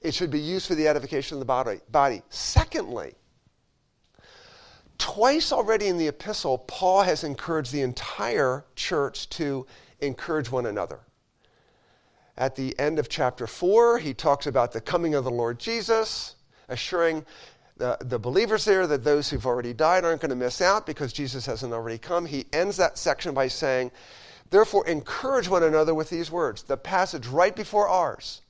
it 0.00 0.14
should 0.14 0.30
be 0.30 0.40
used 0.40 0.66
for 0.66 0.74
the 0.74 0.88
edification 0.88 1.36
of 1.40 1.46
the 1.46 1.80
body. 1.90 2.22
Secondly, 2.30 3.14
Twice 4.98 5.52
already 5.52 5.88
in 5.88 5.98
the 5.98 6.08
epistle, 6.08 6.58
Paul 6.58 7.02
has 7.02 7.24
encouraged 7.24 7.72
the 7.72 7.82
entire 7.82 8.64
church 8.74 9.28
to 9.30 9.66
encourage 10.00 10.50
one 10.50 10.66
another. 10.66 11.00
At 12.36 12.56
the 12.56 12.78
end 12.78 12.98
of 12.98 13.08
chapter 13.08 13.46
4, 13.46 13.98
he 13.98 14.12
talks 14.14 14.46
about 14.46 14.72
the 14.72 14.80
coming 14.80 15.14
of 15.14 15.24
the 15.24 15.30
Lord 15.30 15.58
Jesus, 15.58 16.36
assuring 16.68 17.24
the, 17.76 17.96
the 18.00 18.18
believers 18.18 18.64
there 18.64 18.86
that 18.86 19.04
those 19.04 19.28
who've 19.28 19.46
already 19.46 19.72
died 19.72 20.04
aren't 20.04 20.20
going 20.20 20.30
to 20.30 20.36
miss 20.36 20.60
out 20.60 20.86
because 20.86 21.12
Jesus 21.12 21.46
hasn't 21.46 21.72
already 21.72 21.98
come. 21.98 22.26
He 22.26 22.46
ends 22.52 22.76
that 22.76 22.98
section 22.98 23.34
by 23.34 23.48
saying, 23.48 23.90
Therefore, 24.50 24.86
encourage 24.86 25.48
one 25.48 25.62
another 25.62 25.94
with 25.94 26.08
these 26.08 26.30
words. 26.30 26.62
The 26.62 26.76
passage 26.76 27.26
right 27.26 27.54
before 27.54 27.88
ours 27.88 28.42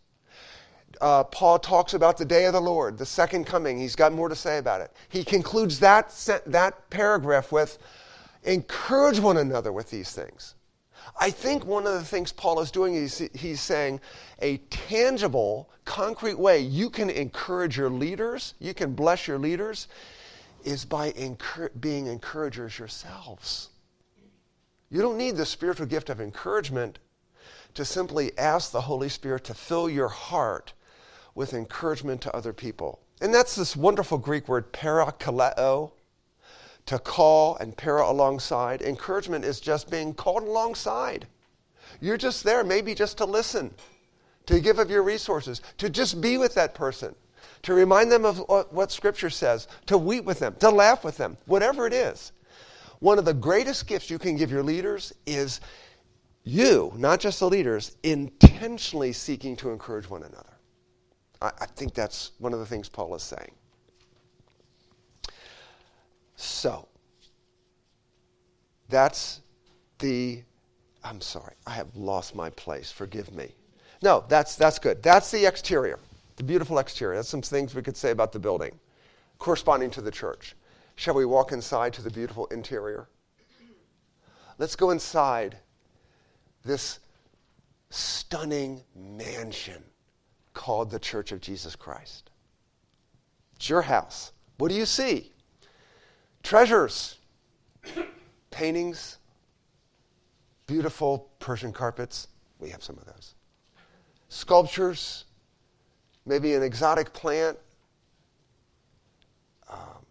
uh, 1.01 1.25
Paul 1.25 1.59
talks 1.59 1.95
about 1.95 2.17
the 2.17 2.25
day 2.25 2.47
of 2.47 2.53
the 2.53 2.61
Lord, 2.61 2.99
the 2.99 3.07
second 3.07 3.45
coming. 3.47 3.79
He's 3.79 3.97
got 3.97 4.13
more 4.13 4.29
to 4.29 4.37
say 4.37 4.59
about 4.59 4.81
it. 4.81 4.93
He 5.09 5.25
concludes 5.25 5.79
that, 5.81 6.11
that 6.47 6.91
paragraph 6.91 7.53
with 7.53 7.79
encourage 8.45 9.19
one 9.19 9.37
another 9.37 9.73
with 9.73 9.91
these 9.91 10.13
things. 10.13 10.55
I 11.21 11.31
think 11.31 11.65
one 11.65 11.87
of 11.87 11.95
the 11.95 12.05
things 12.05 12.33
Paul 12.33 12.61
is 12.61 12.71
doing 12.71 12.95
is 12.95 13.29
he's 13.35 13.61
saying 13.61 14.01
a 14.41 14.59
tangible, 14.71 15.71
concrete 15.85 16.39
way 16.39 16.61
you 16.61 16.91
can 16.91 17.11
encourage 17.11 17.77
your 17.77 17.91
leaders, 17.91 18.55
you 18.59 18.75
can 18.75 18.95
bless 18.95 19.27
your 19.27 19.39
leaders, 19.39 19.89
is 20.65 20.85
by 20.85 21.13
being 21.81 22.07
encouragers 22.07 22.79
yourselves. 22.79 23.71
You 24.91 25.01
don't 25.01 25.17
need 25.17 25.37
the 25.37 25.47
spiritual 25.47 25.87
gift 25.87 26.11
of 26.11 26.21
encouragement 26.21 26.99
to 27.75 27.85
simply 27.85 28.37
ask 28.39 28.73
the 28.73 28.81
Holy 28.81 29.09
Spirit 29.09 29.45
to 29.45 29.55
fill 29.55 29.89
your 29.89 30.09
heart 30.09 30.73
with 31.37 31.55
encouragement 31.55 32.21
to 32.23 32.35
other 32.35 32.53
people. 32.53 32.99
And 33.21 33.33
that's 33.33 33.55
this 33.55 33.77
wonderful 33.77 34.19
Greek 34.19 34.49
word, 34.49 34.73
parakaleo, 34.73 35.93
to 36.87 36.99
call 36.99 37.57
and 37.57 37.77
para 37.77 38.11
alongside. 38.11 38.83
Encouragement 38.83 39.45
is 39.45 39.61
just 39.61 39.91
being 39.91 40.15
called 40.15 40.43
alongside. 40.43 41.27
You're 42.01 42.17
just 42.17 42.43
there, 42.43 42.65
maybe 42.65 42.95
just 42.95 43.19
to 43.19 43.25
listen, 43.25 43.73
to 44.47 44.61
give 44.61 44.79
of 44.79 44.91
your 44.91 45.03
resources, 45.03 45.61
to 45.79 45.89
just 45.91 46.21
be 46.21 46.39
with 46.39 46.55
that 46.55 46.75
person, 46.75 47.15
to 47.63 47.75
remind 47.75 48.11
them 48.11 48.25
of 48.25 48.39
what 48.71 48.91
Scripture 48.91 49.31
says, 49.31 49.69
to 49.87 49.99
weep 49.99 50.25
with 50.25 50.39
them, 50.39 50.57
to 50.61 50.71
laugh 50.71 51.05
with 51.05 51.17
them, 51.17 51.37
whatever 51.47 51.87
it 51.87 51.93
is. 51.93 52.33
One 53.01 53.19
of 53.19 53.25
the 53.25 53.35
greatest 53.35 53.87
gifts 53.87 54.11
you 54.11 54.19
can 54.19 54.37
give 54.37 54.51
your 54.51 54.63
leaders 54.63 55.13
is 55.27 55.61
you, 56.45 56.93
not 56.97 57.21
just 57.21 57.41
the 57.41 57.51
leaders, 57.51 57.97
intentionally 58.03 59.13
seeking 59.13 59.57
to 59.57 59.71
encourage 59.71 60.09
one 60.09 60.23
another. 60.23 60.56
I, 61.41 61.51
I 61.61 61.67
think 61.67 61.95
that's 61.95 62.33
one 62.39 62.53
of 62.53 62.59
the 62.59 62.67
things 62.67 62.89
Paul 62.89 63.15
is 63.15 63.23
saying. 63.23 63.53
So, 66.37 66.87
that's 68.89 69.41
the, 69.99 70.43
I'm 71.03 71.21
sorry, 71.21 71.55
I 71.67 71.71
have 71.71 71.95
lost 71.97 72.35
my 72.35 72.51
place. 72.51 72.91
Forgive 72.91 73.33
me. 73.33 73.55
No, 74.03 74.25
that's, 74.29 74.57
that's 74.57 74.79
good. 74.79 75.03
That's 75.03 75.31
the 75.31 75.47
exterior, 75.47 75.99
the 76.37 76.45
beautiful 76.45 76.79
exterior. 76.79 77.17
That's 77.17 77.29
some 77.29 77.43
things 77.43 77.75
we 77.75 77.83
could 77.83 77.97
say 77.97 78.11
about 78.11 78.33
the 78.33 78.39
building 78.39 78.79
corresponding 79.39 79.91
to 79.91 80.01
the 80.01 80.11
church. 80.11 80.55
Shall 80.97 81.15
we 81.15 81.25
walk 81.25 81.53
inside 81.53 81.93
to 81.95 82.03
the 82.03 82.11
beautiful 82.11 82.47
interior? 82.47 83.09
Let's 84.59 84.77
go 84.77 84.91
inside 84.91 85.59
this 86.65 87.01
stunning 87.91 88.83
mansion 88.95 89.83
called 90.57 90.91
the 90.91 90.99
Church 90.99 91.33
of 91.33 91.41
Jesus 91.43 91.77
Christ. 91.77 92.31
It's 93.57 93.69
your 93.69 93.83
house. 93.83 94.33
What 94.57 94.69
do 94.69 94.75
you 94.75 94.87
see? 94.87 95.31
Treasures, 96.43 97.19
paintings, 98.51 99.19
beautiful 100.67 101.29
Persian 101.41 101.75
carpets. 101.75 102.29
We 102.59 102.71
have 102.71 102.83
some 102.83 102.97
of 102.97 103.05
those. 103.05 103.35
Sculptures, 104.31 105.27
maybe 106.25 106.55
an 106.55 106.63
exotic 106.63 107.13
plant. 107.13 107.59
Um, 109.69 110.07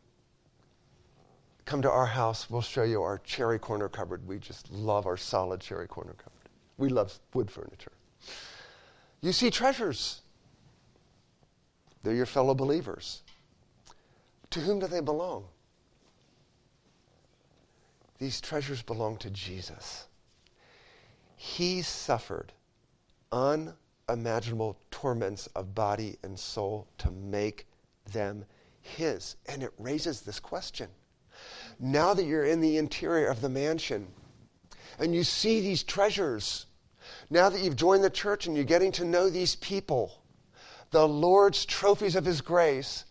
come 1.65 1.81
to 1.81 1.89
our 1.89 2.05
house. 2.05 2.51
We'll 2.51 2.61
show 2.61 2.83
you 2.83 3.01
our 3.01 3.17
cherry 3.25 3.57
corner 3.57 3.89
cupboard. 3.89 4.25
We 4.27 4.37
just 4.37 4.71
love 4.71 5.07
our 5.07 5.17
solid 5.17 5.59
cherry 5.59 5.87
corner 5.87 6.13
cupboard. 6.13 6.49
We 6.77 6.89
love 6.89 7.17
wood 7.33 7.49
furniture. 7.49 7.93
You 9.21 9.31
see 9.31 9.49
treasures. 9.49 10.21
They're 12.05 12.13
your 12.13 12.27
fellow 12.27 12.53
believers. 12.53 13.23
To 14.51 14.59
whom 14.59 14.77
do 14.77 14.85
they 14.85 14.99
belong? 14.99 15.45
These 18.19 18.39
treasures 18.41 18.83
belong 18.83 19.17
to 19.17 19.31
Jesus. 19.31 20.05
He 21.35 21.81
suffered 21.81 22.53
unimaginable 23.31 24.77
torments 24.91 25.47
of 25.55 25.73
body 25.73 26.17
and 26.21 26.37
soul 26.37 26.87
to 26.99 27.09
make 27.09 27.65
them 28.13 28.45
his. 28.83 29.35
And 29.47 29.63
it 29.63 29.73
raises 29.79 30.21
this 30.21 30.39
question. 30.39 30.89
Now 31.79 32.13
that 32.13 32.25
you're 32.25 32.45
in 32.45 32.61
the 32.61 32.77
interior 32.77 33.29
of 33.29 33.41
the 33.41 33.49
mansion 33.49 34.05
and 34.99 35.15
you 35.15 35.23
see 35.23 35.59
these 35.59 35.81
treasures, 35.81 36.67
now 37.31 37.49
that 37.49 37.61
you've 37.61 37.75
joined 37.75 38.03
the 38.03 38.11
church 38.11 38.45
and 38.45 38.55
you're 38.55 38.63
getting 38.63 38.91
to 38.91 39.05
know 39.05 39.27
these 39.27 39.55
people, 39.55 40.21
the 40.91 41.07
Lord's 41.07 41.65
trophies 41.65 42.15
of 42.15 42.25
His 42.25 42.41
grace, 42.41 43.05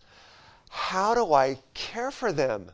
how 0.70 1.14
do 1.14 1.32
I 1.32 1.58
care 1.74 2.10
for 2.10 2.32
them? 2.32 2.70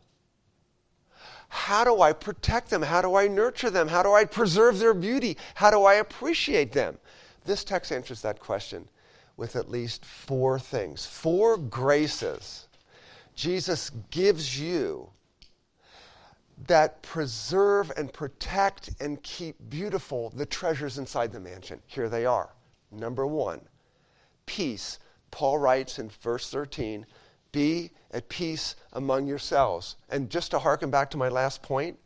How 1.48 1.84
do 1.84 2.00
I 2.00 2.12
protect 2.12 2.70
them? 2.70 2.82
How 2.82 3.02
do 3.02 3.16
I 3.16 3.26
nurture 3.26 3.70
them? 3.70 3.88
How 3.88 4.02
do 4.02 4.12
I 4.12 4.24
preserve 4.24 4.78
their 4.78 4.94
beauty? 4.94 5.36
How 5.54 5.70
do 5.70 5.82
I 5.82 5.94
appreciate 5.94 6.72
them? 6.72 6.96
This 7.44 7.64
text 7.64 7.90
answers 7.90 8.22
that 8.22 8.38
question 8.38 8.88
with 9.36 9.56
at 9.56 9.70
least 9.70 10.04
four 10.04 10.58
things, 10.58 11.06
four 11.06 11.56
graces 11.56 12.68
Jesus 13.40 13.90
gives 14.10 14.60
you 14.60 15.08
that 16.66 17.00
preserve 17.00 17.90
and 17.96 18.12
protect 18.12 18.90
and 19.00 19.22
keep 19.22 19.56
beautiful 19.70 20.30
the 20.36 20.44
treasures 20.44 20.98
inside 20.98 21.32
the 21.32 21.40
mansion. 21.40 21.80
Here 21.86 22.10
they 22.10 22.26
are. 22.26 22.50
Number 22.92 23.26
one, 23.26 23.62
peace. 24.50 24.98
Paul 25.30 25.58
writes 25.58 26.00
in 26.00 26.08
verse 26.08 26.50
13, 26.50 27.06
be 27.52 27.92
at 28.10 28.28
peace 28.28 28.74
among 28.92 29.28
yourselves. 29.28 29.94
And 30.08 30.28
just 30.28 30.50
to 30.50 30.58
harken 30.58 30.90
back 30.90 31.08
to 31.12 31.16
my 31.16 31.28
last 31.28 31.62
point, 31.62 31.96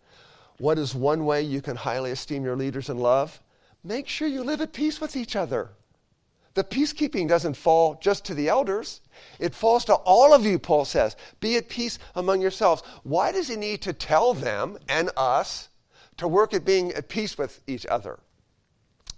what 0.58 0.78
is 0.78 0.94
one 0.94 1.24
way 1.24 1.40
you 1.40 1.62
can 1.62 1.74
highly 1.74 2.10
esteem 2.10 2.44
your 2.44 2.54
leaders 2.54 2.90
and 2.90 3.00
love? 3.00 3.40
Make 3.82 4.08
sure 4.08 4.28
you 4.28 4.42
live 4.42 4.60
at 4.60 4.74
peace 4.74 5.00
with 5.00 5.16
each 5.16 5.36
other. 5.36 5.70
The 6.52 6.64
peacekeeping 6.64 7.28
doesn't 7.28 7.56
fall 7.56 7.98
just 8.00 8.26
to 8.26 8.34
the 8.34 8.48
elders, 8.48 9.00
it 9.38 9.54
falls 9.54 9.86
to 9.86 9.94
all 9.94 10.34
of 10.34 10.44
you, 10.44 10.58
Paul 10.58 10.84
says. 10.84 11.16
Be 11.40 11.56
at 11.56 11.70
peace 11.70 11.98
among 12.14 12.42
yourselves. 12.42 12.82
Why 13.04 13.32
does 13.32 13.48
he 13.48 13.56
need 13.56 13.80
to 13.82 13.94
tell 13.94 14.34
them 14.34 14.78
and 14.88 15.10
us 15.16 15.70
to 16.18 16.28
work 16.28 16.52
at 16.52 16.66
being 16.66 16.92
at 16.92 17.08
peace 17.08 17.38
with 17.38 17.62
each 17.66 17.86
other? 17.86 18.20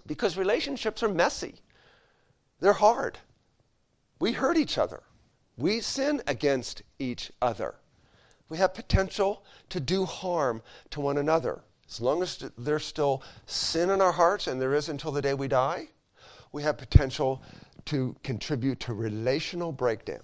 Because 0.06 0.38
relationships 0.38 1.02
are 1.02 1.08
messy, 1.08 1.56
they're 2.60 2.72
hard. 2.72 3.18
We 4.18 4.32
hurt 4.32 4.56
each 4.56 4.78
other, 4.78 5.02
we 5.56 5.80
sin 5.80 6.22
against 6.26 6.82
each 6.98 7.30
other. 7.42 7.74
We 8.48 8.58
have 8.58 8.74
potential 8.74 9.44
to 9.70 9.80
do 9.80 10.04
harm 10.04 10.62
to 10.90 11.00
one 11.00 11.18
another. 11.18 11.62
As 11.88 12.00
long 12.00 12.22
as 12.22 12.44
there's 12.56 12.84
still 12.84 13.22
sin 13.46 13.90
in 13.90 14.00
our 14.00 14.12
hearts, 14.12 14.46
and 14.46 14.60
there 14.60 14.74
is 14.74 14.88
until 14.88 15.12
the 15.12 15.22
day 15.22 15.34
we 15.34 15.48
die, 15.48 15.88
we 16.52 16.62
have 16.62 16.78
potential 16.78 17.42
to 17.86 18.14
contribute 18.22 18.80
to 18.80 18.94
relational 18.94 19.72
breakdown. 19.72 20.22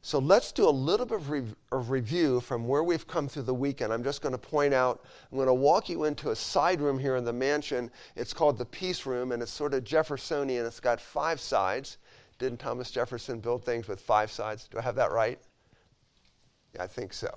So 0.00 0.20
let's 0.20 0.52
do 0.52 0.68
a 0.68 0.70
little 0.70 1.06
bit 1.06 1.16
of, 1.16 1.30
re- 1.30 1.54
of, 1.72 1.90
review 1.90 2.40
from 2.40 2.68
where 2.68 2.84
we've 2.84 3.06
come 3.06 3.28
through 3.28 3.42
the 3.42 3.54
weekend. 3.54 3.92
I'm 3.92 4.04
just 4.04 4.22
going 4.22 4.32
to 4.32 4.38
point 4.38 4.72
out, 4.72 5.04
I'm 5.30 5.36
going 5.36 5.48
to 5.48 5.54
walk 5.54 5.88
you 5.88 6.04
into 6.04 6.30
a 6.30 6.36
side 6.36 6.80
room 6.80 6.98
here 6.98 7.16
in 7.16 7.24
the 7.24 7.32
mansion. 7.32 7.90
It's 8.14 8.32
called 8.32 8.58
the 8.58 8.64
Peace 8.64 9.06
Room, 9.06 9.32
and 9.32 9.42
it's 9.42 9.50
sort 9.50 9.74
of 9.74 9.84
Jeffersonian. 9.84 10.64
It's 10.64 10.80
got 10.80 11.00
five 11.00 11.40
sides. 11.40 11.98
Didn't 12.38 12.60
Thomas 12.60 12.90
Jefferson 12.90 13.40
build 13.40 13.64
things 13.64 13.88
with 13.88 14.00
five 14.00 14.30
sides? 14.30 14.68
Do 14.70 14.78
I 14.78 14.82
have 14.82 14.94
that 14.94 15.10
right? 15.10 15.40
Yeah, 16.74 16.84
I 16.84 16.86
think 16.86 17.12
so. 17.12 17.28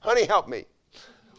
Honey, 0.00 0.24
help 0.24 0.48
me. 0.48 0.64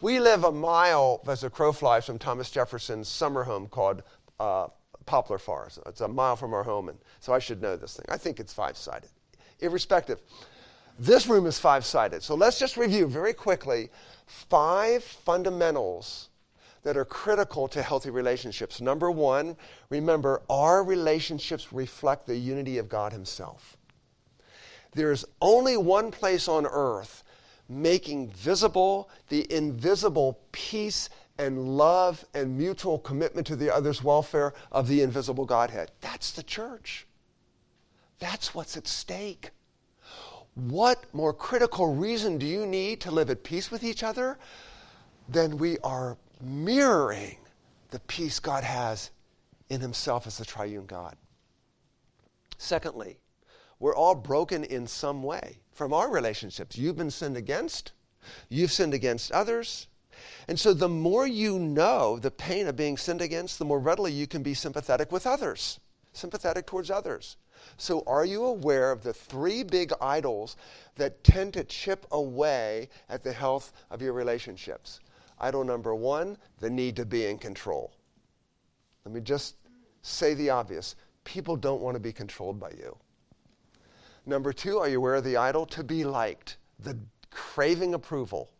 We 0.00 0.20
live 0.20 0.44
a 0.44 0.52
mile 0.52 1.20
as 1.26 1.44
a 1.44 1.50
crow 1.50 1.72
flies 1.72 2.06
from 2.06 2.18
Thomas 2.18 2.50
Jefferson's 2.50 3.08
summer 3.08 3.42
home 3.42 3.66
called 3.66 4.02
uh, 4.38 4.68
Poplar 5.04 5.38
Forest. 5.38 5.80
It's 5.86 6.00
a 6.00 6.08
mile 6.08 6.36
from 6.36 6.54
our 6.54 6.62
home, 6.62 6.88
and 6.88 6.98
so 7.18 7.34
I 7.34 7.38
should 7.38 7.60
know 7.60 7.76
this 7.76 7.96
thing. 7.96 8.06
I 8.08 8.16
think 8.16 8.40
it's 8.40 8.52
five 8.52 8.76
sided. 8.76 9.10
Irrespective, 9.58 10.20
this 10.98 11.26
room 11.26 11.46
is 11.46 11.58
five 11.58 11.84
sided. 11.84 12.22
So 12.22 12.34
let's 12.34 12.58
just 12.58 12.76
review 12.76 13.06
very 13.06 13.32
quickly 13.32 13.90
five 14.26 15.02
fundamentals 15.02 16.28
that 16.82 16.96
are 16.96 17.04
critical 17.04 17.68
to 17.68 17.82
healthy 17.82 18.10
relationships. 18.10 18.80
Number 18.80 19.10
one, 19.10 19.56
remember, 19.90 20.42
our 20.48 20.82
relationships 20.82 21.72
reflect 21.72 22.26
the 22.26 22.36
unity 22.36 22.78
of 22.78 22.88
God 22.88 23.12
Himself. 23.12 23.76
There's 24.92 25.24
only 25.40 25.76
one 25.76 26.10
place 26.10 26.48
on 26.48 26.66
earth 26.66 27.22
making 27.68 28.30
visible 28.30 29.08
the 29.28 29.46
invisible 29.54 30.40
peace 30.52 31.08
and 31.38 31.76
love 31.76 32.24
and 32.34 32.58
mutual 32.58 32.98
commitment 32.98 33.46
to 33.46 33.56
the 33.56 33.74
other's 33.74 34.02
welfare 34.02 34.52
of 34.72 34.88
the 34.88 35.00
invisible 35.00 35.46
Godhead. 35.46 35.90
That's 36.00 36.32
the 36.32 36.42
church. 36.42 37.06
That's 38.18 38.54
what's 38.54 38.76
at 38.76 38.86
stake. 38.86 39.50
What 40.54 41.04
more 41.14 41.32
critical 41.32 41.94
reason 41.94 42.38
do 42.38 42.46
you 42.46 42.66
need 42.66 43.00
to 43.02 43.10
live 43.10 43.30
at 43.30 43.44
peace 43.44 43.70
with 43.70 43.84
each 43.84 44.02
other 44.02 44.38
than 45.28 45.58
we 45.58 45.78
are 45.78 46.18
mirroring 46.40 47.36
the 47.90 48.00
peace 48.00 48.40
God 48.40 48.64
has 48.64 49.10
in 49.68 49.80
Himself 49.80 50.26
as 50.26 50.38
the 50.38 50.44
triune 50.44 50.86
God? 50.86 51.16
Secondly, 52.58 53.18
we're 53.78 53.96
all 53.96 54.14
broken 54.14 54.64
in 54.64 54.86
some 54.86 55.22
way 55.22 55.58
from 55.72 55.92
our 55.92 56.10
relationships. 56.10 56.76
You've 56.76 56.96
been 56.96 57.10
sinned 57.10 57.36
against, 57.36 57.92
you've 58.48 58.72
sinned 58.72 58.92
against 58.92 59.32
others, 59.32 59.86
and 60.48 60.58
so 60.58 60.74
the 60.74 60.88
more 60.88 61.26
you 61.26 61.58
know 61.58 62.18
the 62.18 62.30
pain 62.30 62.66
of 62.66 62.76
being 62.76 62.96
sinned 62.96 63.22
against, 63.22 63.58
the 63.58 63.64
more 63.64 63.78
readily 63.78 64.12
you 64.12 64.26
can 64.26 64.42
be 64.42 64.52
sympathetic 64.52 65.10
with 65.10 65.26
others, 65.26 65.80
sympathetic 66.12 66.66
towards 66.66 66.90
others. 66.90 67.36
So, 67.76 68.02
are 68.06 68.24
you 68.24 68.44
aware 68.44 68.90
of 68.90 69.02
the 69.02 69.12
three 69.12 69.62
big 69.62 69.92
idols 70.00 70.56
that 70.96 71.22
tend 71.24 71.54
to 71.54 71.64
chip 71.64 72.06
away 72.12 72.88
at 73.08 73.22
the 73.22 73.32
health 73.32 73.72
of 73.90 74.02
your 74.02 74.12
relationships? 74.12 75.00
Idol 75.38 75.64
number 75.64 75.94
one, 75.94 76.36
the 76.58 76.68
need 76.68 76.96
to 76.96 77.06
be 77.06 77.26
in 77.26 77.38
control. 77.38 77.92
Let 79.04 79.14
me 79.14 79.20
just 79.20 79.56
say 80.02 80.34
the 80.34 80.50
obvious 80.50 80.96
people 81.24 81.56
don't 81.56 81.80
want 81.80 81.94
to 81.94 82.00
be 82.00 82.12
controlled 82.12 82.60
by 82.60 82.70
you. 82.70 82.96
Number 84.26 84.52
two, 84.52 84.78
are 84.78 84.88
you 84.88 84.98
aware 84.98 85.14
of 85.14 85.24
the 85.24 85.36
idol? 85.36 85.66
To 85.66 85.82
be 85.82 86.04
liked, 86.04 86.58
the 86.78 86.98
craving 87.30 87.94
approval. 87.94 88.50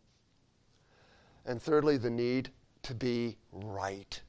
And 1.45 1.61
thirdly, 1.61 1.97
the 1.97 2.09
need 2.09 2.49
to 2.83 2.95
be 2.95 3.37
right, 3.51 4.19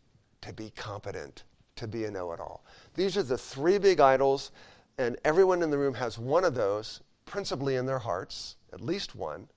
to 0.42 0.52
be 0.52 0.70
competent, 0.70 1.44
to 1.76 1.87
be 1.87 2.04
a 2.04 2.11
know 2.11 2.32
it 2.32 2.40
all. 2.40 2.64
These 2.94 3.16
are 3.16 3.22
the 3.22 3.38
three 3.38 3.78
big 3.78 4.00
idols, 4.00 4.50
and 4.98 5.16
everyone 5.24 5.62
in 5.62 5.70
the 5.70 5.78
room 5.78 5.94
has 5.94 6.18
one 6.18 6.44
of 6.44 6.54
those, 6.54 7.00
principally 7.24 7.76
in 7.76 7.87
their 7.87 7.98
hearts, 7.98 8.56
at 8.72 8.80
least 8.80 9.14
one. 9.14 9.48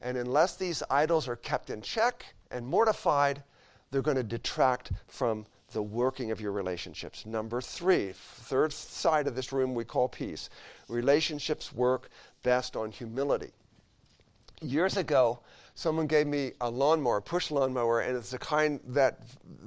And 0.00 0.16
unless 0.16 0.56
these 0.56 0.82
idols 0.90 1.28
are 1.28 1.36
kept 1.36 1.70
in 1.70 1.80
check 1.80 2.34
and 2.50 2.66
mortified, 2.66 3.42
they're 3.90 4.02
going 4.02 4.16
to 4.16 4.22
detract 4.22 4.92
from 5.06 5.46
the 5.72 5.82
working 5.82 6.30
of 6.30 6.40
your 6.40 6.52
relationships. 6.52 7.26
Number 7.26 7.60
three, 7.60 8.12
third 8.12 8.72
side 8.72 9.26
of 9.26 9.34
this 9.34 9.52
room 9.52 9.74
we 9.74 9.84
call 9.84 10.08
peace. 10.08 10.48
Relationships 10.88 11.72
work 11.72 12.08
best 12.42 12.76
on 12.76 12.90
humility. 12.90 13.50
Years 14.62 14.96
ago, 14.96 15.40
someone 15.76 16.06
gave 16.06 16.26
me 16.26 16.52
a 16.62 16.70
lawnmower, 16.70 17.18
a 17.18 17.22
push 17.22 17.50
lawnmower, 17.50 18.00
and 18.00 18.16
it's 18.16 18.30
the 18.30 18.38
kind 18.38 18.80
that 18.88 19.20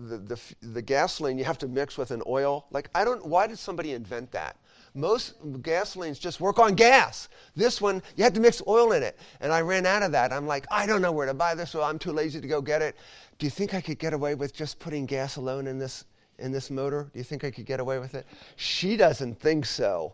the, 0.08 0.18
the, 0.18 0.40
the, 0.62 0.82
gasoline 0.82 1.38
you 1.38 1.44
have 1.44 1.60
to 1.60 1.68
mix 1.68 2.00
with 2.00 2.10
an 2.10 2.24
oil. 2.26 2.66
Like, 2.72 2.90
I 2.96 3.06
don't, 3.06 3.24
why 3.24 3.46
did 3.46 3.60
somebody 3.60 3.94
invent 3.94 4.32
that? 4.32 4.58
Most 4.96 5.40
gasolines 5.62 6.20
just 6.20 6.42
work 6.42 6.58
on 6.58 6.74
gas. 6.74 7.30
This 7.56 7.80
one, 7.80 8.02
you 8.16 8.24
have 8.24 8.34
to 8.34 8.40
mix 8.40 8.60
oil 8.68 8.94
in 8.94 9.04
it. 9.04 9.20
And 9.40 9.54
I 9.54 9.62
ran 9.62 9.86
out 9.86 10.02
of 10.02 10.12
that. 10.14 10.34
I'm 10.34 10.48
like, 10.48 10.66
I 10.72 10.88
don't 10.88 11.04
know 11.04 11.12
where 11.12 11.28
to 11.28 11.34
buy 11.36 11.54
this, 11.54 11.70
so 11.70 11.84
I'm 11.84 12.00
too 12.00 12.12
lazy 12.12 12.42
to 12.42 12.48
go 12.48 12.60
get 12.60 12.82
it. 12.82 12.96
Do 13.38 13.46
you 13.46 13.52
think 13.52 13.76
I 13.76 13.82
could 13.82 14.00
get 14.00 14.14
away 14.14 14.34
with 14.34 14.52
just 14.52 14.80
putting 14.80 15.06
gas 15.06 15.36
alone 15.36 15.68
in 15.68 15.78
this, 15.78 16.06
in 16.40 16.52
this 16.52 16.72
motor? 16.72 17.12
Do 17.14 17.20
you 17.20 17.24
think 17.24 17.44
I 17.44 17.52
could 17.52 17.68
get 17.68 17.80
away 17.80 18.00
with 18.00 18.16
it? 18.16 18.26
She 18.56 18.98
doesn't 18.98 19.40
think 19.40 19.68
so. 19.68 20.14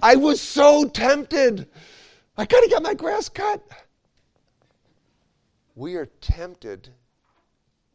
I 0.00 0.14
was 0.14 0.40
so 0.40 0.88
tempted. 0.88 1.66
I 2.36 2.44
got 2.46 2.60
to 2.60 2.68
get 2.68 2.80
my 2.80 2.94
grass 2.94 3.28
cut 3.28 3.60
we 5.74 5.96
are 5.96 6.06
tempted 6.20 6.88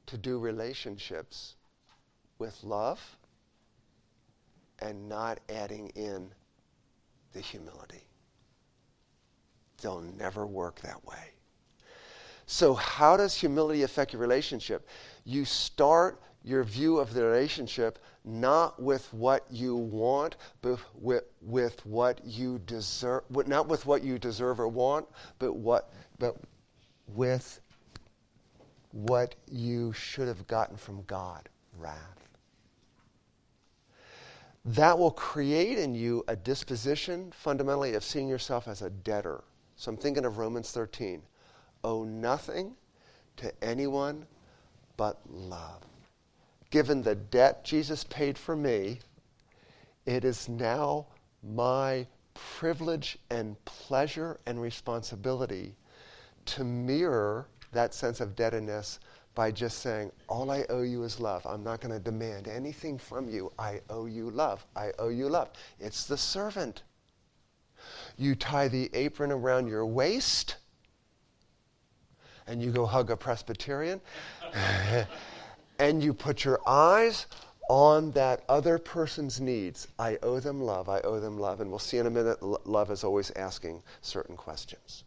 to 0.08 0.18
do 0.18 0.40
relationships 0.40 1.56
with 2.40 2.64
love 2.64 3.18
and 4.80 5.10
not 5.10 5.40
adding 5.50 5.90
in 5.90 6.32
the 7.34 7.42
humility. 7.42 8.08
They'll 9.82 10.02
never 10.02 10.46
work 10.46 10.80
that 10.82 11.06
way. 11.06 11.34
So, 12.46 12.74
how 12.74 13.18
does 13.18 13.36
humility 13.36 13.84
affect 13.84 14.14
your 14.14 14.22
relationship? 14.22 14.88
You 15.26 15.44
start 15.44 16.22
your 16.44 16.64
view 16.64 16.98
of 16.98 17.14
the 17.14 17.24
relationship 17.26 18.00
not 18.24 18.82
with 18.82 19.14
what 19.14 19.46
you 19.50 19.76
want, 19.76 20.38
but 20.62 20.80
with, 20.96 21.24
with 21.42 21.86
what 21.86 22.22
you 22.24 22.60
deserve, 22.60 23.24
not 23.48 23.68
with 23.68 23.86
what 23.86 24.04
you 24.04 24.18
deserve 24.18 24.60
or 24.60 24.68
want, 24.68 25.06
but 25.40 25.54
what, 25.54 25.92
but 26.20 26.38
with 27.08 27.60
what 28.98 29.36
you 29.48 29.94
should 29.94 30.28
have 30.28 30.48
gotten 30.48 30.76
from 30.76 31.04
God 31.04 31.50
wrath. 31.78 32.30
That 34.66 34.98
will 34.98 35.12
create 35.12 35.78
in 35.78 35.94
you 35.94 36.24
a 36.28 36.36
disposition, 36.36 37.32
fundamentally, 37.32 37.94
of 37.94 38.04
seeing 38.04 38.28
yourself 38.28 38.68
as 38.68 38.82
a 38.82 38.90
debtor. 38.90 39.44
So 39.76 39.92
I'm 39.92 39.98
thinking 39.98 40.26
of 40.26 40.40
Romans 40.40 40.72
13. 40.72 41.22
Owe 41.84 42.06
nothing 42.06 42.74
to 43.38 43.54
anyone 43.64 44.26
but 44.98 45.22
love. 45.30 45.84
Given 46.72 47.04
the 47.04 47.14
debt 47.14 47.64
Jesus 47.64 48.04
paid 48.04 48.36
for 48.36 48.56
me, 48.56 49.00
it 50.08 50.26
is 50.26 50.50
now 50.50 51.06
my 51.44 52.08
privilege 52.34 53.20
and 53.30 53.64
pleasure 53.64 54.40
and 54.48 54.60
responsibility 54.60 55.76
to 56.46 56.64
mirror 56.64 57.48
that 57.78 57.94
sense 57.94 58.20
of 58.22 58.36
deadness 58.36 59.00
by 59.36 59.52
just 59.52 59.80
saying, 59.80 60.12
All 60.28 60.50
I 60.50 60.66
owe 60.70 60.82
you 60.82 61.04
is 61.04 61.20
love. 61.20 61.46
I'm 61.46 61.64
not 61.64 61.80
going 61.80 61.94
to 61.94 62.00
demand 62.00 62.48
anything 62.48 62.98
from 62.98 63.30
you. 63.30 63.52
I 63.60 63.82
owe 63.92 64.08
you 64.08 64.32
love. 64.32 64.66
I 64.76 64.92
owe 64.98 65.10
you 65.10 65.30
love. 65.30 65.50
It's 65.80 66.06
the 66.06 66.18
servant. 66.18 66.82
You 68.18 68.34
tie 68.34 68.68
the 68.68 68.90
apron 68.94 69.32
around 69.32 69.68
your 69.68 69.86
waist, 69.86 70.56
and 72.48 72.64
you 72.64 72.72
go 72.72 72.88
hug 72.88 73.12
a 73.12 73.16
Presbyterian, 73.16 74.02
and 75.80 76.04
you 76.04 76.16
put 76.16 76.44
your 76.44 76.60
eyes 76.66 77.28
on 77.70 78.10
that 78.14 78.44
other 78.50 78.80
person's 78.80 79.40
needs. 79.40 79.88
I 80.00 80.18
owe 80.24 80.40
them 80.40 80.62
love. 80.62 80.90
I 80.90 81.02
owe 81.02 81.20
them 81.20 81.38
love. 81.38 81.62
And 81.62 81.70
we'll 81.70 81.78
see 81.78 82.00
in 82.00 82.08
a 82.08 82.10
minute, 82.10 82.42
love 82.42 82.90
is 82.90 83.04
always 83.04 83.30
asking 83.36 83.84
certain 84.02 84.36
questions. 84.36 85.04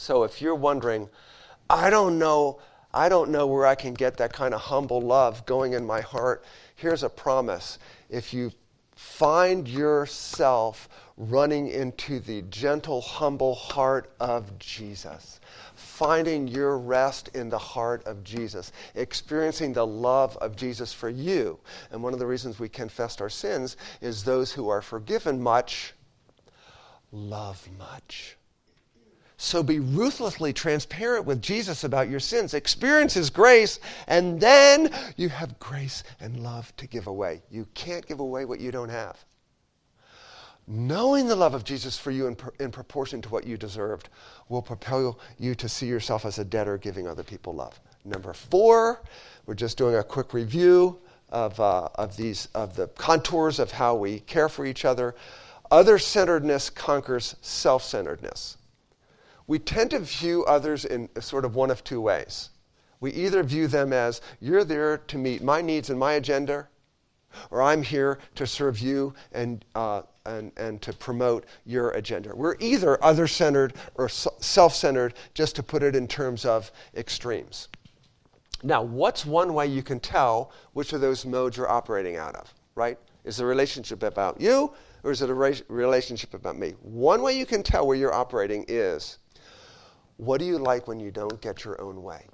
So 0.00 0.24
if 0.24 0.40
you're 0.40 0.54
wondering, 0.54 1.10
I 1.68 1.90
don't 1.90 2.18
know, 2.18 2.58
I 2.94 3.10
don't 3.10 3.30
know 3.30 3.46
where 3.46 3.66
I 3.66 3.74
can 3.74 3.92
get 3.92 4.16
that 4.16 4.32
kind 4.32 4.54
of 4.54 4.62
humble 4.62 5.02
love 5.02 5.44
going 5.44 5.74
in 5.74 5.84
my 5.84 6.00
heart, 6.00 6.42
here's 6.74 7.02
a 7.02 7.10
promise. 7.10 7.78
If 8.08 8.32
you 8.32 8.50
find 8.96 9.68
yourself 9.68 10.88
running 11.18 11.68
into 11.68 12.18
the 12.18 12.40
gentle, 12.48 13.02
humble 13.02 13.54
heart 13.54 14.14
of 14.20 14.58
Jesus, 14.58 15.38
finding 15.74 16.48
your 16.48 16.78
rest 16.78 17.28
in 17.34 17.50
the 17.50 17.58
heart 17.58 18.02
of 18.06 18.24
Jesus, 18.24 18.72
experiencing 18.94 19.74
the 19.74 19.86
love 19.86 20.34
of 20.38 20.56
Jesus 20.56 20.94
for 20.94 21.10
you. 21.10 21.60
And 21.92 22.02
one 22.02 22.14
of 22.14 22.18
the 22.18 22.26
reasons 22.26 22.58
we 22.58 22.70
confess 22.70 23.20
our 23.20 23.28
sins 23.28 23.76
is 24.00 24.24
those 24.24 24.50
who 24.50 24.70
are 24.70 24.80
forgiven 24.80 25.42
much 25.42 25.92
love 27.12 27.68
much. 27.78 28.38
So 29.42 29.62
be 29.62 29.80
ruthlessly 29.80 30.52
transparent 30.52 31.24
with 31.24 31.40
Jesus 31.40 31.82
about 31.82 32.10
your 32.10 32.20
sins. 32.20 32.52
Experience 32.52 33.14
His 33.14 33.30
grace, 33.30 33.80
and 34.06 34.38
then 34.38 34.90
you 35.16 35.30
have 35.30 35.58
grace 35.58 36.04
and 36.20 36.42
love 36.42 36.76
to 36.76 36.86
give 36.86 37.06
away. 37.06 37.40
You 37.50 37.66
can't 37.72 38.06
give 38.06 38.20
away 38.20 38.44
what 38.44 38.60
you 38.60 38.70
don't 38.70 38.90
have. 38.90 39.16
Knowing 40.66 41.26
the 41.26 41.34
love 41.34 41.54
of 41.54 41.64
Jesus 41.64 41.96
for 41.96 42.10
you 42.10 42.26
in, 42.26 42.36
in 42.60 42.70
proportion 42.70 43.22
to 43.22 43.30
what 43.30 43.46
you 43.46 43.56
deserved 43.56 44.10
will 44.50 44.60
propel 44.60 45.18
you 45.38 45.54
to 45.54 45.70
see 45.70 45.86
yourself 45.86 46.26
as 46.26 46.38
a 46.38 46.44
debtor 46.44 46.76
giving 46.76 47.08
other 47.08 47.24
people 47.24 47.54
love. 47.54 47.80
Number 48.04 48.34
four, 48.34 49.00
we're 49.46 49.54
just 49.54 49.78
doing 49.78 49.94
a 49.94 50.04
quick 50.04 50.34
review 50.34 50.98
of, 51.30 51.58
uh, 51.58 51.88
of, 51.94 52.14
these, 52.14 52.48
of 52.54 52.76
the 52.76 52.88
contours 52.88 53.58
of 53.58 53.70
how 53.70 53.94
we 53.94 54.20
care 54.20 54.50
for 54.50 54.66
each 54.66 54.84
other. 54.84 55.14
Other 55.70 55.98
centeredness 55.98 56.68
conquers 56.68 57.36
self 57.40 57.82
centeredness 57.82 58.58
we 59.50 59.58
tend 59.58 59.90
to 59.90 59.98
view 59.98 60.44
others 60.44 60.84
in 60.84 61.08
sort 61.20 61.44
of 61.44 61.56
one 61.56 61.72
of 61.72 61.82
two 61.82 62.00
ways. 62.00 62.50
We 63.00 63.10
either 63.10 63.42
view 63.42 63.66
them 63.66 63.92
as, 63.92 64.20
you're 64.38 64.62
there 64.62 64.98
to 64.98 65.18
meet 65.18 65.42
my 65.42 65.60
needs 65.60 65.90
and 65.90 65.98
my 65.98 66.12
agenda, 66.12 66.68
or 67.50 67.60
I'm 67.60 67.82
here 67.82 68.20
to 68.36 68.46
serve 68.46 68.78
you 68.78 69.12
and, 69.32 69.64
uh, 69.74 70.02
and, 70.24 70.52
and 70.56 70.80
to 70.82 70.92
promote 70.92 71.46
your 71.66 71.90
agenda. 71.90 72.32
We're 72.32 72.54
either 72.60 73.02
other 73.02 73.26
centered 73.26 73.74
or 73.96 74.08
self 74.08 74.72
centered, 74.76 75.14
just 75.34 75.56
to 75.56 75.64
put 75.64 75.82
it 75.82 75.96
in 75.96 76.06
terms 76.06 76.44
of 76.44 76.70
extremes. 76.94 77.66
Now, 78.62 78.82
what's 78.82 79.26
one 79.26 79.52
way 79.52 79.66
you 79.66 79.82
can 79.82 79.98
tell 79.98 80.52
which 80.74 80.92
of 80.92 81.00
those 81.00 81.26
modes 81.26 81.56
you're 81.56 81.68
operating 81.68 82.14
out 82.14 82.36
of, 82.36 82.54
right? 82.76 83.00
Is 83.24 83.38
the 83.38 83.46
relationship 83.46 84.04
about 84.04 84.40
you 84.40 84.72
or 85.02 85.10
is 85.10 85.22
it 85.22 85.30
a 85.30 85.34
relationship 85.34 86.34
about 86.34 86.56
me? 86.56 86.74
One 86.82 87.20
way 87.20 87.36
you 87.36 87.46
can 87.46 87.64
tell 87.64 87.86
where 87.86 87.96
you're 87.96 88.14
operating 88.14 88.64
is 88.68 89.18
what 90.20 90.38
do 90.38 90.44
you 90.44 90.58
like 90.58 90.86
when 90.86 91.00
you 91.00 91.10
don't 91.10 91.40
get 91.40 91.64
your 91.64 91.80
own 91.80 92.02
way? 92.02 92.26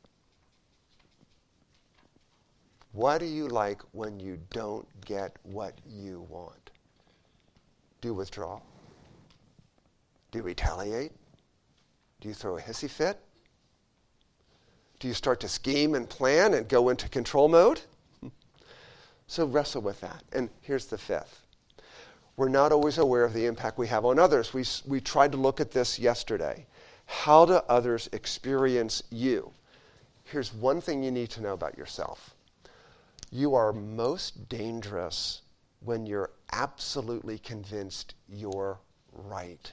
What 2.90 3.18
do 3.18 3.26
you 3.26 3.46
like 3.46 3.80
when 3.92 4.18
you 4.18 4.40
don't 4.50 4.88
get 5.04 5.36
what 5.44 5.74
you 5.88 6.26
want? 6.28 6.70
Do 8.00 8.08
you 8.08 8.14
withdraw? 8.14 8.60
Do 10.32 10.38
you 10.38 10.42
retaliate? 10.42 11.12
Do 12.20 12.26
you 12.26 12.34
throw 12.34 12.58
a 12.58 12.60
hissy 12.60 12.90
fit? 12.90 13.20
Do 14.98 15.06
you 15.06 15.14
start 15.14 15.38
to 15.40 15.48
scheme 15.48 15.94
and 15.94 16.08
plan 16.08 16.54
and 16.54 16.68
go 16.68 16.88
into 16.88 17.08
control 17.08 17.48
mode? 17.48 17.80
So 19.28 19.44
wrestle 19.44 19.82
with 19.82 20.00
that. 20.02 20.22
And 20.32 20.50
here's 20.60 20.86
the 20.86 20.98
fifth. 20.98 21.42
We're 22.36 22.48
not 22.48 22.70
always 22.70 22.98
aware 22.98 23.24
of 23.24 23.32
the 23.32 23.46
impact 23.46 23.76
we 23.76 23.88
have 23.88 24.04
on 24.04 24.20
others. 24.20 24.54
We, 24.54 24.64
we 24.86 25.00
tried 25.00 25.32
to 25.32 25.38
look 25.38 25.60
at 25.60 25.72
this 25.72 25.98
yesterday. 25.98 26.66
How 27.06 27.44
do 27.44 27.60
others 27.68 28.08
experience 28.12 29.02
you? 29.10 29.52
Here's 30.24 30.52
one 30.52 30.80
thing 30.80 31.02
you 31.02 31.10
need 31.10 31.30
to 31.30 31.40
know 31.40 31.54
about 31.54 31.78
yourself 31.78 32.34
you 33.30 33.54
are 33.54 33.72
most 33.72 34.48
dangerous 34.48 35.42
when 35.80 36.06
you're 36.06 36.30
absolutely 36.52 37.38
convinced 37.38 38.14
you're 38.28 38.78
right. 39.12 39.72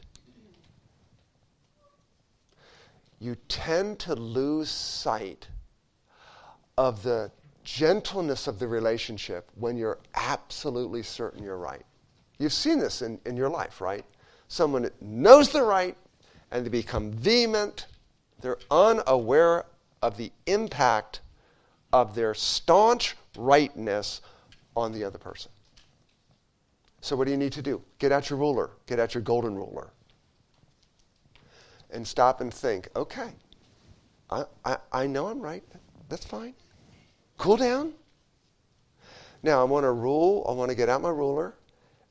You 3.19 3.35
tend 3.47 3.99
to 3.99 4.15
lose 4.15 4.69
sight 4.69 5.47
of 6.77 7.03
the 7.03 7.31
gentleness 7.63 8.47
of 8.47 8.59
the 8.59 8.67
relationship 8.67 9.49
when 9.55 9.77
you're 9.77 9.99
absolutely 10.15 11.03
certain 11.03 11.41
you're 11.41 11.57
right. 11.57 11.85
You've 12.37 12.53
seen 12.53 12.79
this 12.79 13.01
in, 13.01 13.19
in 13.25 13.37
your 13.37 13.49
life, 13.49 13.79
right? 13.79 14.03
Someone 14.49 14.89
knows 14.99 15.51
they're 15.51 15.63
right, 15.63 15.95
and 16.53 16.63
they 16.63 16.69
become 16.69 17.11
vehement. 17.11 17.87
They're 18.39 18.59
unaware 18.71 19.65
of 20.01 20.15
the 20.17 20.31
impact 20.45 21.19
of 21.91 22.15
their 22.15 22.33
staunch 22.33 23.15
rightness 23.35 24.21
on 24.75 24.93
the 24.93 25.03
other 25.03 25.17
person. 25.17 25.51
So, 27.01 27.15
what 27.15 27.25
do 27.25 27.31
you 27.31 27.37
need 27.37 27.53
to 27.53 27.61
do? 27.61 27.81
Get 27.99 28.11
out 28.11 28.29
your 28.29 28.39
ruler, 28.39 28.69
get 28.85 28.99
out 28.99 29.13
your 29.13 29.23
golden 29.23 29.55
ruler, 29.55 29.89
and 31.89 32.07
stop 32.07 32.39
and 32.39 32.53
think 32.53 32.87
okay, 32.95 33.31
I, 34.29 34.45
I, 34.63 34.77
I 34.91 35.07
know 35.07 35.27
I'm 35.27 35.41
right. 35.41 35.63
That's 36.07 36.25
fine. 36.25 36.53
Cool 37.37 37.57
down. 37.57 37.93
Now, 39.41 39.59
I 39.59 39.63
want 39.63 39.83
to 39.83 39.91
rule, 39.91 40.45
I 40.47 40.53
want 40.53 40.69
to 40.69 40.75
get 40.75 40.87
out 40.87 41.01
my 41.01 41.09
ruler, 41.09 41.55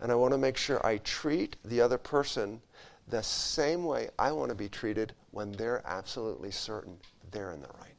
and 0.01 0.11
I 0.11 0.15
want 0.17 0.33
to 0.33 0.39
make 0.39 0.57
sure 0.57 0.85
I 0.85 0.99
treat 0.99 1.57
the 1.65 1.81
other 1.81 1.97
person 1.97 2.61
the 3.09 3.23
same 3.23 3.85
way 3.85 4.09
I 4.19 4.33
want 4.33 4.51
to 4.51 4.55
be 4.55 4.69
treated 4.69 5.13
when 5.31 5.53
they're 5.53 5.83
absolutely 5.85 6.51
certain 6.51 6.99
they're 7.31 7.53
in 7.53 7.61
the 7.61 7.69
right. 7.81 7.95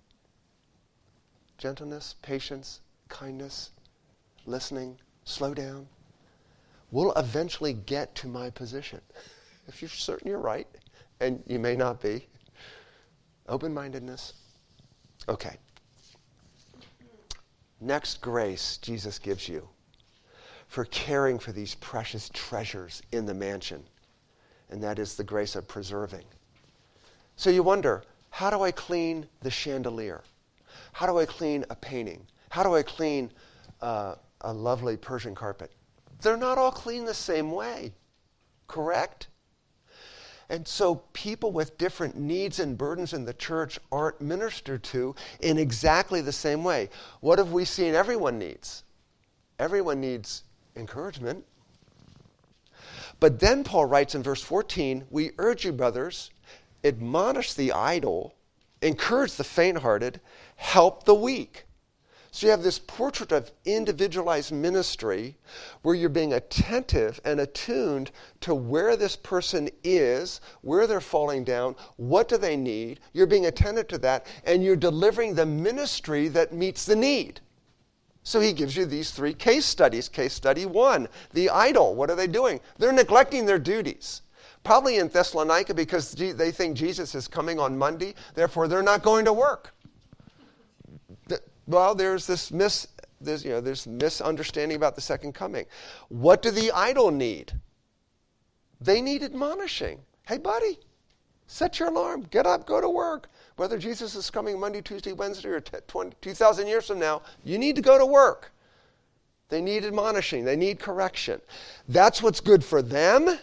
Gentleness, 1.58 2.16
patience, 2.22 2.82
kindness, 3.10 3.72
listening, 4.46 4.98
slow 5.24 5.54
down. 5.54 5.88
We'll 6.92 7.13
eventually 7.13 7.74
get 7.74 8.13
to 8.16 8.28
my 8.28 8.50
position. 8.50 9.02
If 9.68 9.82
you're 9.82 9.89
certain 9.89 10.28
you're 10.28 10.39
right, 10.39 10.68
and 11.20 11.42
you 11.48 11.58
may 11.58 11.76
not 11.76 12.02
be, 12.02 12.28
open 13.48 13.74
mindedness. 13.74 14.34
Okay. 15.28 15.58
Next 17.80 18.22
grace 18.22 18.78
Jesus 18.78 19.20
gives 19.20 19.48
you 19.48 19.68
for 20.68 20.86
caring 20.86 21.39
for 21.39 21.52
these 21.52 21.76
precious 21.76 22.30
treasures 22.34 23.02
in 23.12 23.26
the 23.26 23.34
mansion 23.34 23.84
and 24.74 24.82
that 24.82 24.98
is 24.98 25.16
the 25.16 25.24
grace 25.24 25.56
of 25.56 25.68
preserving. 25.68 26.26
So 27.36 27.52
you 27.52 27.62
wonder, 27.62 28.04
how 28.32 28.50
do 28.50 28.64
I 28.64 28.72
clean 28.72 29.28
the 29.42 29.52
chandelier? 29.52 30.24
How 30.94 31.06
do 31.06 31.20
I 31.20 31.28
clean 31.28 31.64
a 31.70 31.76
painting? 31.76 32.26
How 32.50 32.64
do 32.64 32.76
I 32.76 32.82
clean 32.82 33.32
uh, 33.82 34.16
a 34.42 34.52
lovely 34.52 34.98
Persian 34.98 35.36
carpet? 35.36 35.72
They're 36.24 36.38
not 36.38 36.58
all 36.58 36.72
clean 36.72 37.06
the 37.06 37.14
same 37.14 37.52
way, 37.52 37.94
correct? 38.68 39.28
And 40.50 40.68
so 40.68 40.96
people 41.14 41.52
with 41.52 41.78
different 41.78 42.18
needs 42.18 42.60
and 42.60 42.76
burdens 42.76 43.14
in 43.14 43.26
the 43.26 43.34
church 43.34 43.80
aren't 43.92 44.22
ministered 44.22 44.82
to 44.86 45.14
in 45.40 45.60
exactly 45.60 46.22
the 46.22 46.32
same 46.32 46.64
way. 46.64 46.90
What 47.22 47.38
have 47.38 47.52
we 47.52 47.64
seen 47.64 47.94
everyone 47.94 48.40
needs? 48.40 48.84
Everyone 49.60 50.02
needs 50.02 50.44
encouragement. 50.76 51.46
But 53.19 53.39
then 53.39 53.63
Paul 53.63 53.86
writes 53.86 54.15
in 54.15 54.23
verse 54.23 54.41
14, 54.41 55.06
We 55.10 55.32
urge 55.38 55.65
you, 55.65 55.71
brothers, 55.71 56.32
admonish 56.84 57.54
the 57.54 57.71
idle, 57.71 58.36
encourage 58.82 59.34
the 59.34 59.43
faint 59.43 59.80
hearted, 59.80 60.19
help 60.56 61.06
the 61.06 61.15
weak. 61.15 61.65
So 62.34 62.47
you 62.47 62.52
have 62.52 62.63
this 62.63 62.80
portrait 62.80 63.32
of 63.32 63.52
individualized 63.63 64.52
ministry 64.52 65.38
where 65.84 65.93
you're 65.93 66.10
being 66.10 66.34
attentive 66.34 67.21
and 67.23 67.39
attuned 67.39 68.10
to 68.41 68.56
where 68.56 68.97
this 68.97 69.15
person 69.15 69.69
is, 69.84 70.41
where 70.62 70.88
they're 70.88 70.99
falling 70.99 71.43
down, 71.43 71.76
what 71.97 72.28
do 72.28 72.38
they 72.38 72.58
need. 72.58 73.02
You're 73.13 73.28
being 73.28 73.45
attentive 73.45 73.88
to 73.89 73.99
that, 73.99 74.26
and 74.45 74.63
you're 74.63 74.76
delivering 74.76 75.36
the 75.36 75.45
ministry 75.45 76.28
that 76.30 76.54
meets 76.54 76.86
the 76.86 76.95
need. 76.95 77.39
So 78.24 78.40
he 78.40 78.54
gives 78.54 78.76
you 78.76 78.86
these 78.86 79.12
three 79.12 79.34
case 79.34 79.66
studies. 79.66 80.08
Case 80.08 80.34
study 80.34 80.66
one 80.66 81.08
the 81.34 81.50
idle. 81.50 81.94
What 81.94 82.10
are 82.10 82.16
they 82.16 82.28
doing? 82.28 82.60
They're 82.78 82.94
neglecting 82.94 83.46
their 83.46 83.60
duties. 83.60 84.22
Probably 84.64 84.98
in 84.98 85.10
Thessalonica 85.10 85.74
because 85.74 86.14
they 86.14 86.52
think 86.52 86.78
Jesus 86.78 87.16
is 87.16 87.28
coming 87.28 87.60
on 87.60 87.78
Monday, 87.78 88.16
therefore 88.34 88.70
they're 88.70 88.82
not 88.82 89.04
going 89.04 89.26
to 89.26 89.34
work. 89.34 89.74
Well, 91.68 91.96
there's 91.96 92.26
this 92.26 92.52
mis, 92.52 92.88
there's, 93.20 93.44
you 93.44 93.52
know, 93.52 93.62
there's 93.62 93.88
misunderstanding 93.88 94.78
about 94.78 94.96
the 94.96 95.02
second 95.02 95.34
coming. 95.34 95.66
What 96.10 96.42
do 96.42 96.52
the 96.52 96.72
idle 96.72 97.12
need? 97.12 97.54
They 98.80 99.02
need 99.02 99.24
admonishing. 99.24 100.00
Hey, 100.24 100.38
buddy, 100.38 100.78
Set 101.48 101.80
your 101.80 101.90
alarm. 101.90 102.26
Get 102.32 102.48
up, 102.48 102.66
go 102.66 102.82
to 102.82 102.90
work. 102.90 103.30
Whether 103.56 103.78
Jesus 103.78 104.16
is 104.16 104.30
coming 104.30 104.60
Monday, 104.60 104.82
Tuesday, 104.82 105.13
Wednesday, 105.13 105.50
or 105.50 105.62
2,000 105.62 106.68
years 106.68 106.88
from 106.88 107.00
now, 107.00 107.22
you 107.44 107.58
need 107.58 107.76
to 107.76 107.82
go 107.82 107.98
to 107.98 108.06
work. 108.06 108.52
They 109.50 109.62
need 109.62 109.86
admonishing, 109.86 110.46
they 110.46 110.56
need 110.56 110.80
correction. 110.80 111.39
That's 111.88 112.24
what's 112.24 112.39
good 112.39 112.63
for 112.63 112.82
them, 112.82 113.38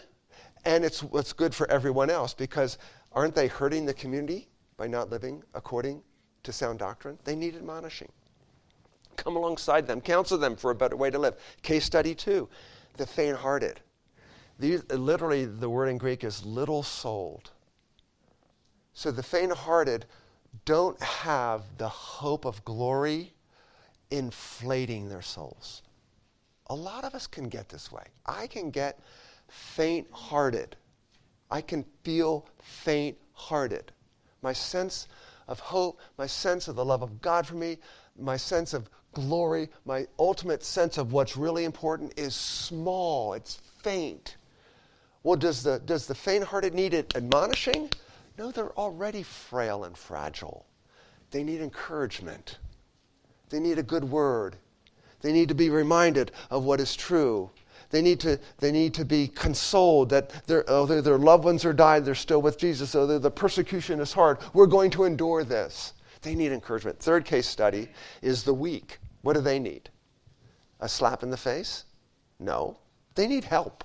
and 0.65 0.83
it's 0.83 1.01
what's 1.01 1.31
good 1.31 1.55
for 1.55 1.69
everyone 1.71 2.09
else 2.09 2.33
because 2.33 2.77
aren't 3.13 3.35
they 3.35 3.47
hurting 3.47 3.85
the 3.85 3.93
community 3.93 4.49
by 4.75 4.87
not 4.87 5.09
living 5.09 5.43
according 5.53 6.01
to 6.43 6.51
sound 6.51 6.79
doctrine? 6.79 7.17
They 7.23 7.35
need 7.35 7.55
admonishing. 7.55 8.09
Come 9.15 9.37
alongside 9.37 9.87
them, 9.87 10.01
counsel 10.01 10.37
them 10.37 10.55
for 10.55 10.71
a 10.71 10.75
better 10.75 10.95
way 10.95 11.09
to 11.09 11.19
live. 11.19 11.35
Case 11.61 11.85
study 11.85 12.13
two 12.13 12.49
the 12.97 13.05
faint 13.05 13.37
hearted. 13.37 13.79
These, 14.59 14.83
literally, 14.91 15.45
the 15.45 15.69
word 15.69 15.87
in 15.87 15.97
Greek 15.97 16.23
is 16.23 16.45
little 16.45 16.83
souled. 16.83 17.51
So 18.93 19.11
the 19.11 19.23
faint 19.23 19.51
hearted 19.51 20.05
don't 20.65 21.01
have 21.01 21.63
the 21.77 21.89
hope 21.89 22.45
of 22.45 22.63
glory 22.65 23.33
inflating 24.09 25.07
their 25.07 25.21
souls. 25.21 25.81
A 26.67 26.75
lot 26.75 27.03
of 27.03 27.15
us 27.15 27.27
can 27.27 27.49
get 27.49 27.69
this 27.69 27.91
way. 27.91 28.03
I 28.25 28.47
can 28.47 28.69
get 28.69 28.99
faint 29.47 30.07
hearted. 30.11 30.75
I 31.49 31.61
can 31.61 31.85
feel 32.03 32.47
faint 32.61 33.17
hearted. 33.33 33.91
My 34.41 34.53
sense 34.53 35.07
of 35.47 35.59
hope, 35.59 35.99
my 36.17 36.27
sense 36.27 36.67
of 36.67 36.75
the 36.75 36.85
love 36.85 37.01
of 37.01 37.21
God 37.21 37.45
for 37.45 37.55
me, 37.55 37.77
my 38.17 38.37
sense 38.37 38.73
of 38.73 38.89
glory, 39.13 39.69
my 39.85 40.07
ultimate 40.19 40.63
sense 40.63 40.97
of 40.97 41.11
what's 41.11 41.35
really 41.35 41.65
important 41.65 42.13
is 42.17 42.35
small, 42.35 43.33
it's 43.33 43.55
faint. 43.83 44.37
Well, 45.23 45.35
does 45.35 45.63
the, 45.63 45.79
does 45.79 46.07
the 46.07 46.15
faint 46.15 46.45
hearted 46.45 46.73
need 46.73 46.93
it 46.93 47.15
admonishing? 47.15 47.89
No, 48.41 48.49
they're 48.49 48.75
already 48.75 49.21
frail 49.21 49.83
and 49.83 49.95
fragile. 49.95 50.65
They 51.29 51.43
need 51.43 51.61
encouragement, 51.61 52.57
they 53.51 53.59
need 53.59 53.77
a 53.77 53.83
good 53.83 54.03
word, 54.03 54.55
they 55.21 55.31
need 55.31 55.47
to 55.49 55.53
be 55.53 55.69
reminded 55.69 56.31
of 56.49 56.63
what 56.63 56.79
is 56.79 56.95
true. 56.95 57.51
They 57.91 58.01
need 58.01 58.19
to, 58.21 58.39
they 58.57 58.71
need 58.71 58.95
to 58.95 59.05
be 59.05 59.27
consoled 59.27 60.09
that 60.09 60.31
although 60.67 61.01
their 61.01 61.19
loved 61.19 61.43
ones 61.43 61.65
are 61.65 61.73
died, 61.73 62.03
they're 62.03 62.15
still 62.15 62.41
with 62.41 62.57
Jesus. 62.57 62.95
Although 62.95 63.19
the 63.19 63.29
persecution 63.29 63.99
is 63.99 64.11
hard, 64.11 64.39
we're 64.53 64.65
going 64.65 64.89
to 64.91 65.03
endure 65.03 65.43
this. 65.43 65.93
They 66.23 66.33
need 66.33 66.51
encouragement. 66.51 66.97
Third 66.97 67.25
case 67.25 67.45
study 67.45 67.89
is 68.23 68.43
the 68.43 68.55
weak. 68.55 68.97
What 69.21 69.33
do 69.33 69.41
they 69.41 69.59
need? 69.59 69.91
A 70.79 70.89
slap 70.89 71.21
in 71.21 71.29
the 71.29 71.37
face? 71.37 71.85
No. 72.39 72.79
They 73.13 73.27
need 73.27 73.43
help. 73.43 73.83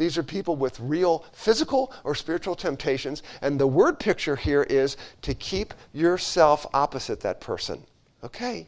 These 0.00 0.16
are 0.16 0.22
people 0.22 0.56
with 0.56 0.80
real 0.80 1.26
physical 1.34 1.92
or 2.04 2.14
spiritual 2.14 2.54
temptations, 2.54 3.22
and 3.42 3.60
the 3.60 3.66
word 3.66 3.98
picture 3.98 4.34
here 4.34 4.62
is 4.62 4.96
to 5.20 5.34
keep 5.34 5.74
yourself 5.92 6.64
opposite 6.72 7.20
that 7.20 7.42
person. 7.42 7.84
Okay, 8.24 8.66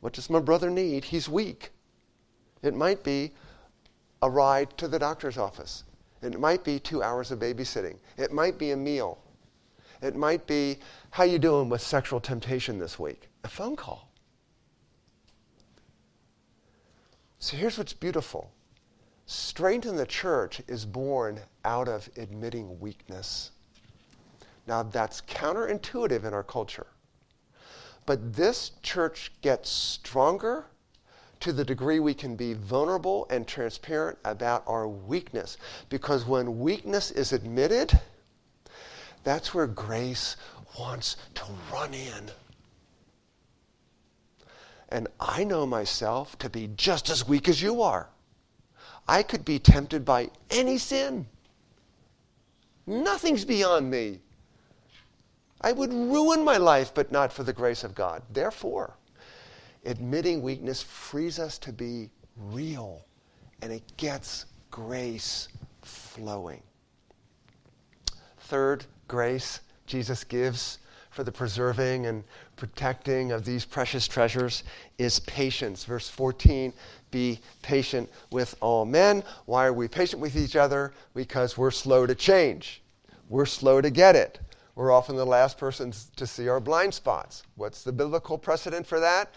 what 0.00 0.12
does 0.12 0.28
my 0.28 0.40
brother 0.40 0.68
need? 0.68 1.04
He's 1.04 1.28
weak. 1.28 1.70
It 2.64 2.74
might 2.74 3.04
be 3.04 3.30
a 4.22 4.28
ride 4.28 4.76
to 4.78 4.88
the 4.88 4.98
doctor's 4.98 5.38
office. 5.38 5.84
It 6.20 6.40
might 6.40 6.64
be 6.64 6.80
two 6.80 7.00
hours 7.00 7.30
of 7.30 7.38
babysitting. 7.38 7.98
It 8.16 8.32
might 8.32 8.58
be 8.58 8.72
a 8.72 8.76
meal. 8.76 9.18
It 10.02 10.16
might 10.16 10.48
be, 10.48 10.80
how 11.10 11.22
you 11.22 11.38
doing 11.38 11.68
with 11.68 11.80
sexual 11.80 12.18
temptation 12.18 12.80
this 12.80 12.98
week? 12.98 13.28
A 13.44 13.48
phone 13.48 13.76
call. 13.76 14.10
So 17.38 17.56
here's 17.56 17.78
what's 17.78 17.92
beautiful. 17.92 18.50
Strength 19.26 19.86
in 19.86 19.96
the 19.96 20.06
church 20.06 20.62
is 20.68 20.86
born 20.86 21.40
out 21.64 21.88
of 21.88 22.08
admitting 22.16 22.78
weakness. 22.78 23.50
Now, 24.68 24.84
that's 24.84 25.20
counterintuitive 25.22 26.24
in 26.24 26.32
our 26.32 26.44
culture. 26.44 26.86
But 28.06 28.34
this 28.34 28.70
church 28.82 29.32
gets 29.42 29.68
stronger 29.68 30.66
to 31.40 31.52
the 31.52 31.64
degree 31.64 31.98
we 31.98 32.14
can 32.14 32.36
be 32.36 32.54
vulnerable 32.54 33.26
and 33.28 33.46
transparent 33.46 34.18
about 34.24 34.62
our 34.66 34.86
weakness. 34.86 35.56
Because 35.88 36.24
when 36.24 36.60
weakness 36.60 37.10
is 37.10 37.32
admitted, 37.32 37.98
that's 39.24 39.52
where 39.52 39.66
grace 39.66 40.36
wants 40.78 41.16
to 41.34 41.44
run 41.72 41.94
in. 41.94 42.30
And 44.88 45.08
I 45.18 45.42
know 45.42 45.66
myself 45.66 46.38
to 46.38 46.48
be 46.48 46.70
just 46.76 47.10
as 47.10 47.26
weak 47.26 47.48
as 47.48 47.60
you 47.60 47.82
are. 47.82 48.08
I 49.08 49.22
could 49.22 49.44
be 49.44 49.58
tempted 49.58 50.04
by 50.04 50.30
any 50.50 50.78
sin. 50.78 51.26
Nothing's 52.86 53.44
beyond 53.44 53.90
me. 53.90 54.20
I 55.60 55.72
would 55.72 55.92
ruin 55.92 56.44
my 56.44 56.56
life, 56.56 56.92
but 56.94 57.10
not 57.10 57.32
for 57.32 57.42
the 57.42 57.52
grace 57.52 57.82
of 57.82 57.94
God. 57.94 58.22
Therefore, 58.32 58.94
admitting 59.84 60.42
weakness 60.42 60.82
frees 60.82 61.38
us 61.38 61.58
to 61.58 61.72
be 61.72 62.10
real, 62.36 63.04
and 63.62 63.72
it 63.72 63.96
gets 63.96 64.46
grace 64.70 65.48
flowing. 65.82 66.62
Third, 68.38 68.84
grace 69.08 69.60
Jesus 69.86 70.24
gives 70.24 70.78
for 71.10 71.24
the 71.24 71.32
preserving 71.32 72.06
and 72.06 72.22
protecting 72.56 73.32
of 73.32 73.44
these 73.44 73.64
precious 73.64 74.06
treasures 74.06 74.64
is 74.98 75.18
patience. 75.20 75.84
Verse 75.84 76.08
14 76.10 76.74
be 77.16 77.40
patient 77.62 78.10
with 78.30 78.54
all 78.60 78.84
men. 78.84 79.24
Why 79.46 79.64
are 79.64 79.72
we 79.72 79.88
patient 79.88 80.20
with 80.20 80.36
each 80.36 80.54
other? 80.54 80.92
Because 81.14 81.56
we're 81.56 81.70
slow 81.70 82.04
to 82.04 82.14
change, 82.14 82.82
we're 83.30 83.46
slow 83.46 83.80
to 83.80 83.88
get 83.88 84.14
it. 84.14 84.38
We're 84.74 84.92
often 84.92 85.16
the 85.16 85.24
last 85.24 85.56
persons 85.56 86.10
to 86.16 86.26
see 86.26 86.48
our 86.48 86.60
blind 86.60 86.92
spots. 86.92 87.42
What's 87.54 87.82
the 87.82 87.92
biblical 87.92 88.36
precedent 88.36 88.86
for 88.86 89.00
that? 89.00 89.32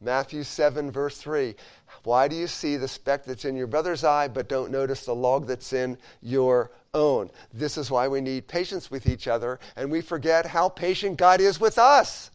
Matthew 0.00 0.44
7, 0.44 0.92
verse 0.92 1.18
3. 1.18 1.56
Why 2.04 2.28
do 2.28 2.36
you 2.36 2.46
see 2.46 2.76
the 2.76 2.86
speck 2.86 3.24
that's 3.24 3.44
in 3.44 3.56
your 3.56 3.66
brother's 3.66 4.04
eye, 4.04 4.28
but 4.28 4.48
don't 4.48 4.70
notice 4.70 5.04
the 5.04 5.14
log 5.14 5.48
that's 5.48 5.72
in 5.72 5.98
your 6.22 6.70
own? 6.92 7.30
This 7.52 7.76
is 7.76 7.90
why 7.90 8.06
we 8.06 8.20
need 8.20 8.46
patience 8.46 8.92
with 8.92 9.08
each 9.08 9.26
other, 9.26 9.58
and 9.74 9.90
we 9.90 10.00
forget 10.00 10.46
how 10.46 10.68
patient 10.68 11.16
God 11.16 11.40
is 11.40 11.58
with 11.58 11.78
us. 11.78 12.30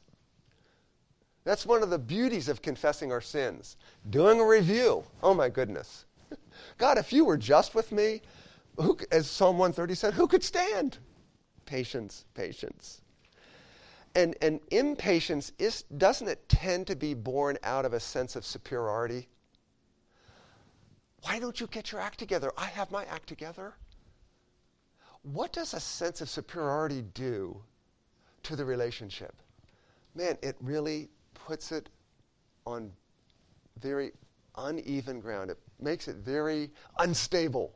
That's 1.44 1.66
one 1.66 1.84
of 1.84 1.90
the 1.90 2.00
beauties 2.00 2.50
of 2.50 2.62
confessing 2.62 3.12
our 3.12 3.22
sins. 3.22 3.78
Doing 4.10 4.40
a 4.40 4.46
review. 4.46 5.04
Oh 5.24 5.34
my 5.34 5.50
goodness. 5.50 6.06
God, 6.78 6.98
if 6.98 7.14
you 7.14 7.26
were 7.26 7.38
just 7.38 7.76
with 7.76 7.92
me, 7.92 8.22
who, 8.78 8.98
as 9.12 9.30
Psalm 9.30 9.58
130 9.58 9.96
said, 9.96 10.14
who 10.14 10.28
could 10.28 10.44
stand? 10.44 10.98
Patience, 11.66 12.26
patience. 12.34 13.02
And, 14.16 14.36
and 14.42 14.60
impatience 14.72 15.52
is, 15.60 15.84
doesn't 15.98 16.28
it 16.28 16.48
tend 16.50 16.88
to 16.88 16.96
be 16.96 17.14
born 17.14 17.58
out 17.64 17.86
of 17.86 17.94
a 17.94 18.00
sense 18.00 18.36
of 18.36 18.46
superiority? 18.46 19.28
Why 21.22 21.40
don't 21.40 21.60
you 21.60 21.68
get 21.68 21.92
your 21.92 22.02
act 22.02 22.18
together? 22.18 22.52
I 22.58 22.66
have 22.66 22.92
my 22.92 23.06
act 23.06 23.28
together. 23.28 23.74
What 25.22 25.52
does 25.52 25.74
a 25.74 25.80
sense 25.80 26.22
of 26.22 26.30
superiority 26.30 27.04
do 27.14 27.62
to 28.44 28.56
the 28.56 28.66
relationship? 28.66 29.36
Man, 30.16 30.38
it 30.42 30.56
really 30.62 31.10
puts 31.50 31.72
it 31.72 31.90
on 32.68 32.92
very 33.82 34.12
uneven 34.56 35.20
ground. 35.20 35.50
It 35.50 35.58
makes 35.82 36.08
it 36.08 36.18
very 36.18 36.70
unstable. 37.00 37.74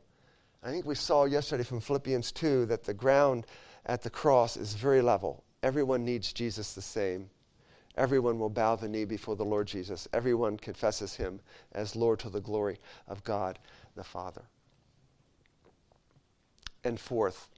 I 0.62 0.70
think 0.70 0.86
we 0.86 0.94
saw 0.94 1.24
yesterday 1.24 1.64
from 1.64 1.80
Philippians 1.80 2.30
2 2.30 2.66
that 2.66 2.84
the 2.84 2.94
ground 2.94 3.48
at 3.86 4.00
the 4.00 4.10
cross 4.10 4.56
is 4.56 4.74
very 4.74 5.02
level. 5.02 5.42
Everyone 5.64 6.04
needs 6.04 6.32
Jesus 6.32 6.74
the 6.74 6.82
same. 6.82 7.28
Everyone 7.96 8.38
will 8.38 8.48
bow 8.48 8.76
the 8.76 8.88
knee 8.88 9.04
before 9.04 9.34
the 9.34 9.44
Lord 9.44 9.66
Jesus. 9.66 10.06
Everyone 10.12 10.56
confesses 10.56 11.16
him 11.16 11.40
as 11.72 11.96
Lord 11.96 12.20
to 12.20 12.30
the 12.30 12.40
glory 12.40 12.78
of 13.08 13.24
God 13.24 13.58
the 13.96 14.04
Father. 14.04 14.42
And 16.84 17.00
fourth, 17.00 17.48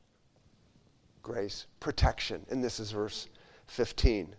grace, 1.23 1.67
protection. 1.79 2.47
And 2.49 2.65
this 2.65 2.81
is 2.81 2.91
verse 2.91 3.29
15. 3.67 4.35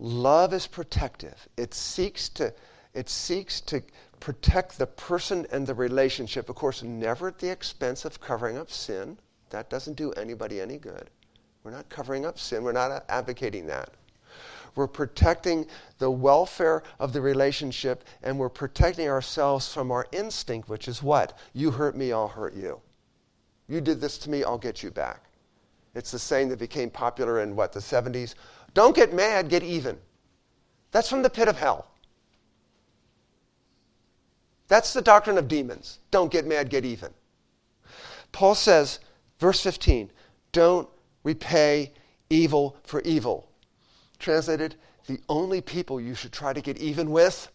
Love 0.00 0.54
is 0.54 0.66
protective. 0.66 1.46
It 1.58 1.74
seeks 1.74 2.30
to 2.30 2.54
it 2.94 3.08
seeks 3.08 3.60
to 3.60 3.82
protect 4.18 4.78
the 4.78 4.86
person 4.86 5.46
and 5.52 5.66
the 5.66 5.74
relationship, 5.74 6.48
of 6.48 6.56
course, 6.56 6.82
never 6.82 7.28
at 7.28 7.38
the 7.38 7.50
expense 7.50 8.04
of 8.04 8.20
covering 8.20 8.56
up 8.58 8.70
sin. 8.70 9.18
That 9.50 9.70
doesn't 9.70 9.94
do 9.94 10.10
anybody 10.12 10.60
any 10.60 10.78
good. 10.78 11.10
We're 11.62 11.70
not 11.70 11.88
covering 11.88 12.24
up 12.24 12.38
sin. 12.38 12.64
We're 12.64 12.72
not 12.72 13.04
advocating 13.08 13.66
that. 13.66 13.90
We're 14.74 14.88
protecting 14.88 15.66
the 15.98 16.10
welfare 16.10 16.82
of 16.98 17.12
the 17.12 17.20
relationship 17.20 18.04
and 18.22 18.38
we're 18.38 18.48
protecting 18.48 19.08
ourselves 19.08 19.72
from 19.72 19.90
our 19.92 20.06
instinct, 20.12 20.68
which 20.68 20.88
is 20.88 21.02
what? 21.02 21.38
You 21.52 21.70
hurt 21.72 21.96
me, 21.96 22.12
I'll 22.12 22.28
hurt 22.28 22.54
you. 22.54 22.80
You 23.68 23.80
did 23.80 24.00
this 24.00 24.18
to 24.18 24.30
me, 24.30 24.42
I'll 24.42 24.58
get 24.58 24.82
you 24.82 24.90
back. 24.90 25.26
It's 25.94 26.12
the 26.12 26.18
saying 26.18 26.48
that 26.50 26.58
became 26.58 26.88
popular 26.88 27.40
in 27.40 27.56
what, 27.56 27.72
the 27.72 27.80
70s? 27.80 28.34
Don't 28.74 28.94
get 28.94 29.12
mad, 29.12 29.48
get 29.48 29.62
even. 29.62 29.98
That's 30.92 31.08
from 31.08 31.22
the 31.22 31.30
pit 31.30 31.48
of 31.48 31.58
hell. 31.58 31.86
That's 34.68 34.92
the 34.92 35.02
doctrine 35.02 35.38
of 35.38 35.48
demons. 35.48 35.98
Don't 36.10 36.30
get 36.30 36.46
mad, 36.46 36.70
get 36.70 36.84
even. 36.84 37.10
Paul 38.32 38.54
says, 38.54 39.00
verse 39.38 39.60
15, 39.60 40.10
Don't 40.52 40.88
repay 41.24 41.92
evil 42.28 42.76
for 42.84 43.00
evil. 43.02 43.50
Translated, 44.18 44.76
the 45.06 45.18
only 45.28 45.60
people 45.60 46.00
you 46.00 46.14
should 46.14 46.32
try 46.32 46.52
to 46.52 46.60
get 46.60 46.78
even 46.78 47.10
with 47.10 47.50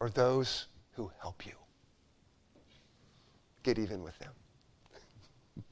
are 0.00 0.10
those 0.10 0.66
who 0.92 1.10
help 1.20 1.46
you. 1.46 1.52
Get 3.62 3.78
even 3.78 4.02
with 4.02 4.18
them. 4.18 4.32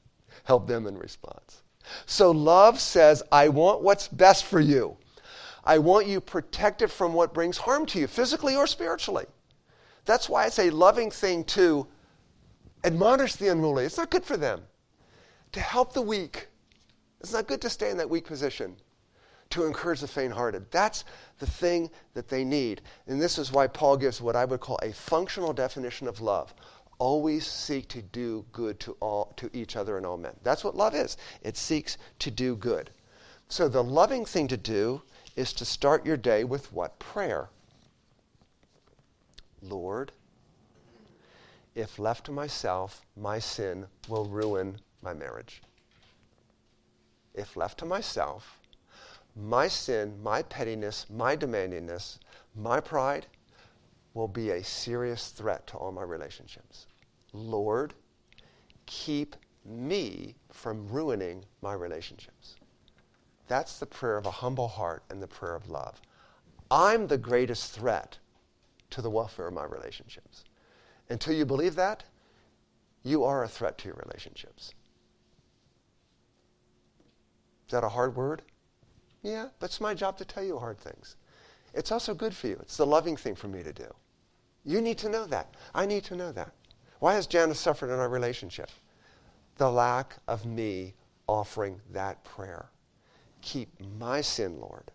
help 0.45 0.67
them 0.67 0.87
in 0.87 0.97
response. 0.97 1.61
So 2.05 2.31
love 2.31 2.79
says, 2.79 3.23
I 3.31 3.49
want 3.49 3.81
what's 3.81 4.07
best 4.07 4.45
for 4.45 4.59
you. 4.59 4.97
I 5.63 5.77
want 5.77 6.07
you 6.07 6.21
protected 6.21 6.91
from 6.91 7.13
what 7.13 7.33
brings 7.33 7.57
harm 7.57 7.85
to 7.87 7.99
you, 7.99 8.07
physically 8.07 8.55
or 8.55 8.67
spiritually. 8.67 9.25
That's 10.05 10.27
why 10.27 10.45
it's 10.45 10.59
a 10.59 10.69
loving 10.69 11.11
thing 11.11 11.43
to 11.45 11.85
admonish 12.83 13.35
the 13.35 13.49
unruly. 13.49 13.85
It's 13.85 13.97
not 13.97 14.09
good 14.09 14.23
for 14.23 14.37
them. 14.37 14.61
To 15.51 15.59
help 15.59 15.93
the 15.93 16.01
weak. 16.01 16.47
It's 17.19 17.33
not 17.33 17.47
good 17.47 17.61
to 17.61 17.69
stay 17.69 17.91
in 17.91 17.97
that 17.97 18.09
weak 18.09 18.25
position. 18.25 18.75
To 19.51 19.65
encourage 19.65 19.99
the 19.99 20.07
faint 20.07 20.33
hearted. 20.33 20.69
That's 20.71 21.05
the 21.39 21.45
thing 21.47 21.89
that 22.13 22.29
they 22.29 22.43
need. 22.43 22.81
And 23.07 23.21
this 23.21 23.37
is 23.37 23.51
why 23.51 23.67
Paul 23.67 23.97
gives 23.97 24.21
what 24.21 24.35
I 24.35 24.45
would 24.45 24.59
call 24.59 24.79
a 24.81 24.93
functional 24.93 25.53
definition 25.53 26.07
of 26.07 26.21
love. 26.21 26.53
Always 26.99 27.47
seek 27.47 27.87
to 27.89 28.01
do 28.01 28.45
good 28.51 28.79
to 28.81 28.95
all 28.99 29.33
to 29.37 29.49
each 29.53 29.75
other 29.75 29.97
and 29.97 30.05
all 30.05 30.17
men. 30.17 30.35
That's 30.43 30.63
what 30.63 30.75
love 30.75 30.93
is. 30.93 31.17
It 31.41 31.57
seeks 31.57 31.97
to 32.19 32.29
do 32.29 32.55
good. 32.55 32.91
So 33.47 33.67
the 33.67 33.83
loving 33.83 34.25
thing 34.25 34.47
to 34.49 34.57
do 34.57 35.01
is 35.35 35.53
to 35.53 35.65
start 35.65 36.05
your 36.05 36.17
day 36.17 36.43
with 36.43 36.71
what? 36.71 36.99
Prayer. 36.99 37.49
Lord, 39.61 40.11
if 41.75 41.97
left 41.97 42.25
to 42.25 42.31
myself, 42.31 43.05
my 43.15 43.39
sin 43.39 43.87
will 44.07 44.25
ruin 44.25 44.79
my 45.01 45.13
marriage. 45.13 45.61
If 47.33 47.55
left 47.55 47.77
to 47.79 47.85
myself, 47.85 48.59
my 49.35 49.67
sin, 49.67 50.21
my 50.21 50.41
pettiness, 50.41 51.05
my 51.09 51.37
demandingness, 51.37 52.19
my 52.55 52.79
pride 52.79 53.27
will 54.13 54.27
be 54.27 54.49
a 54.49 54.63
serious 54.63 55.29
threat 55.29 55.65
to 55.67 55.77
all 55.77 55.91
my 55.91 56.03
relationships. 56.03 56.87
Lord, 57.33 57.93
keep 58.85 59.35
me 59.65 60.35
from 60.51 60.87
ruining 60.87 61.45
my 61.61 61.73
relationships. 61.73 62.55
That's 63.47 63.79
the 63.79 63.85
prayer 63.85 64.17
of 64.17 64.25
a 64.25 64.31
humble 64.31 64.67
heart 64.67 65.03
and 65.09 65.21
the 65.21 65.27
prayer 65.27 65.55
of 65.55 65.69
love. 65.69 66.01
I'm 66.71 67.07
the 67.07 67.17
greatest 67.17 67.73
threat 67.73 68.19
to 68.91 69.01
the 69.01 69.09
welfare 69.09 69.47
of 69.47 69.53
my 69.53 69.65
relationships. 69.65 70.43
Until 71.09 71.33
you 71.33 71.45
believe 71.45 71.75
that, 71.75 72.03
you 73.03 73.23
are 73.23 73.43
a 73.43 73.47
threat 73.47 73.77
to 73.79 73.87
your 73.87 74.01
relationships. 74.05 74.73
Is 77.67 77.71
that 77.71 77.83
a 77.83 77.89
hard 77.89 78.15
word? 78.15 78.41
Yeah, 79.21 79.49
but 79.59 79.69
it's 79.69 79.81
my 79.81 79.93
job 79.93 80.17
to 80.17 80.25
tell 80.25 80.43
you 80.43 80.57
hard 80.57 80.79
things. 80.79 81.15
It's 81.73 81.91
also 81.91 82.13
good 82.13 82.35
for 82.35 82.47
you. 82.47 82.57
It's 82.61 82.77
the 82.77 82.85
loving 82.85 83.15
thing 83.15 83.35
for 83.35 83.47
me 83.47 83.63
to 83.63 83.73
do. 83.73 83.93
You 84.63 84.81
need 84.81 84.97
to 84.99 85.09
know 85.09 85.25
that. 85.25 85.53
I 85.73 85.85
need 85.85 86.03
to 86.05 86.15
know 86.15 86.31
that. 86.31 86.51
Why 86.99 87.15
has 87.15 87.27
Janice 87.27 87.59
suffered 87.59 87.91
in 87.91 87.99
our 87.99 88.09
relationship? 88.09 88.69
The 89.57 89.71
lack 89.71 90.17
of 90.27 90.45
me 90.45 90.93
offering 91.27 91.81
that 91.91 92.23
prayer. 92.23 92.69
Keep 93.41 93.69
my 93.97 94.21
sin, 94.21 94.59
Lord, 94.59 94.91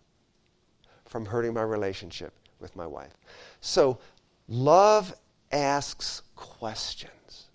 from 1.05 1.25
hurting 1.25 1.53
my 1.53 1.63
relationship 1.63 2.33
with 2.59 2.75
my 2.75 2.85
wife. 2.85 3.17
So, 3.61 3.99
love 4.47 5.15
asks 5.51 6.21
questions. 6.35 7.47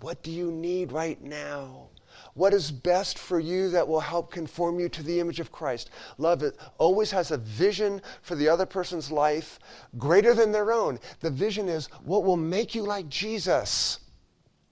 What 0.00 0.22
do 0.22 0.30
you 0.30 0.52
need 0.52 0.92
right 0.92 1.20
now? 1.22 1.88
What 2.34 2.54
is 2.54 2.70
best 2.70 3.18
for 3.18 3.40
you 3.40 3.70
that 3.70 3.88
will 3.88 4.00
help 4.00 4.30
conform 4.30 4.78
you 4.78 4.88
to 4.90 5.02
the 5.02 5.20
image 5.20 5.40
of 5.40 5.52
Christ? 5.52 5.90
Love 6.18 6.42
it 6.42 6.56
always 6.78 7.10
has 7.10 7.30
a 7.30 7.36
vision 7.36 8.00
for 8.22 8.34
the 8.34 8.48
other 8.48 8.66
person's 8.66 9.10
life 9.10 9.58
greater 9.96 10.34
than 10.34 10.52
their 10.52 10.72
own. 10.72 11.00
The 11.20 11.30
vision 11.30 11.68
is 11.68 11.86
what 12.04 12.24
will 12.24 12.36
make 12.36 12.74
you 12.74 12.82
like 12.82 13.08
Jesus. 13.08 14.00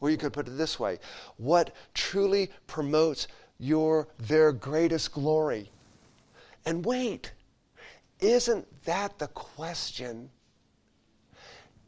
Or 0.00 0.10
you 0.10 0.16
could 0.16 0.32
put 0.32 0.46
it 0.46 0.56
this 0.56 0.78
way 0.78 0.98
what 1.36 1.74
truly 1.94 2.50
promotes 2.66 3.28
your 3.58 4.08
their 4.18 4.52
greatest 4.52 5.12
glory. 5.12 5.70
And 6.64 6.84
wait, 6.84 7.32
isn't 8.20 8.66
that 8.84 9.18
the 9.18 9.28
question 9.28 10.30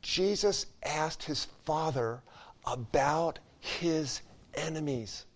Jesus 0.03 0.67
asked 0.83 1.25
his 1.25 1.47
father 1.65 2.23
about 2.67 3.39
his 3.61 4.23
enemies? 4.55 5.27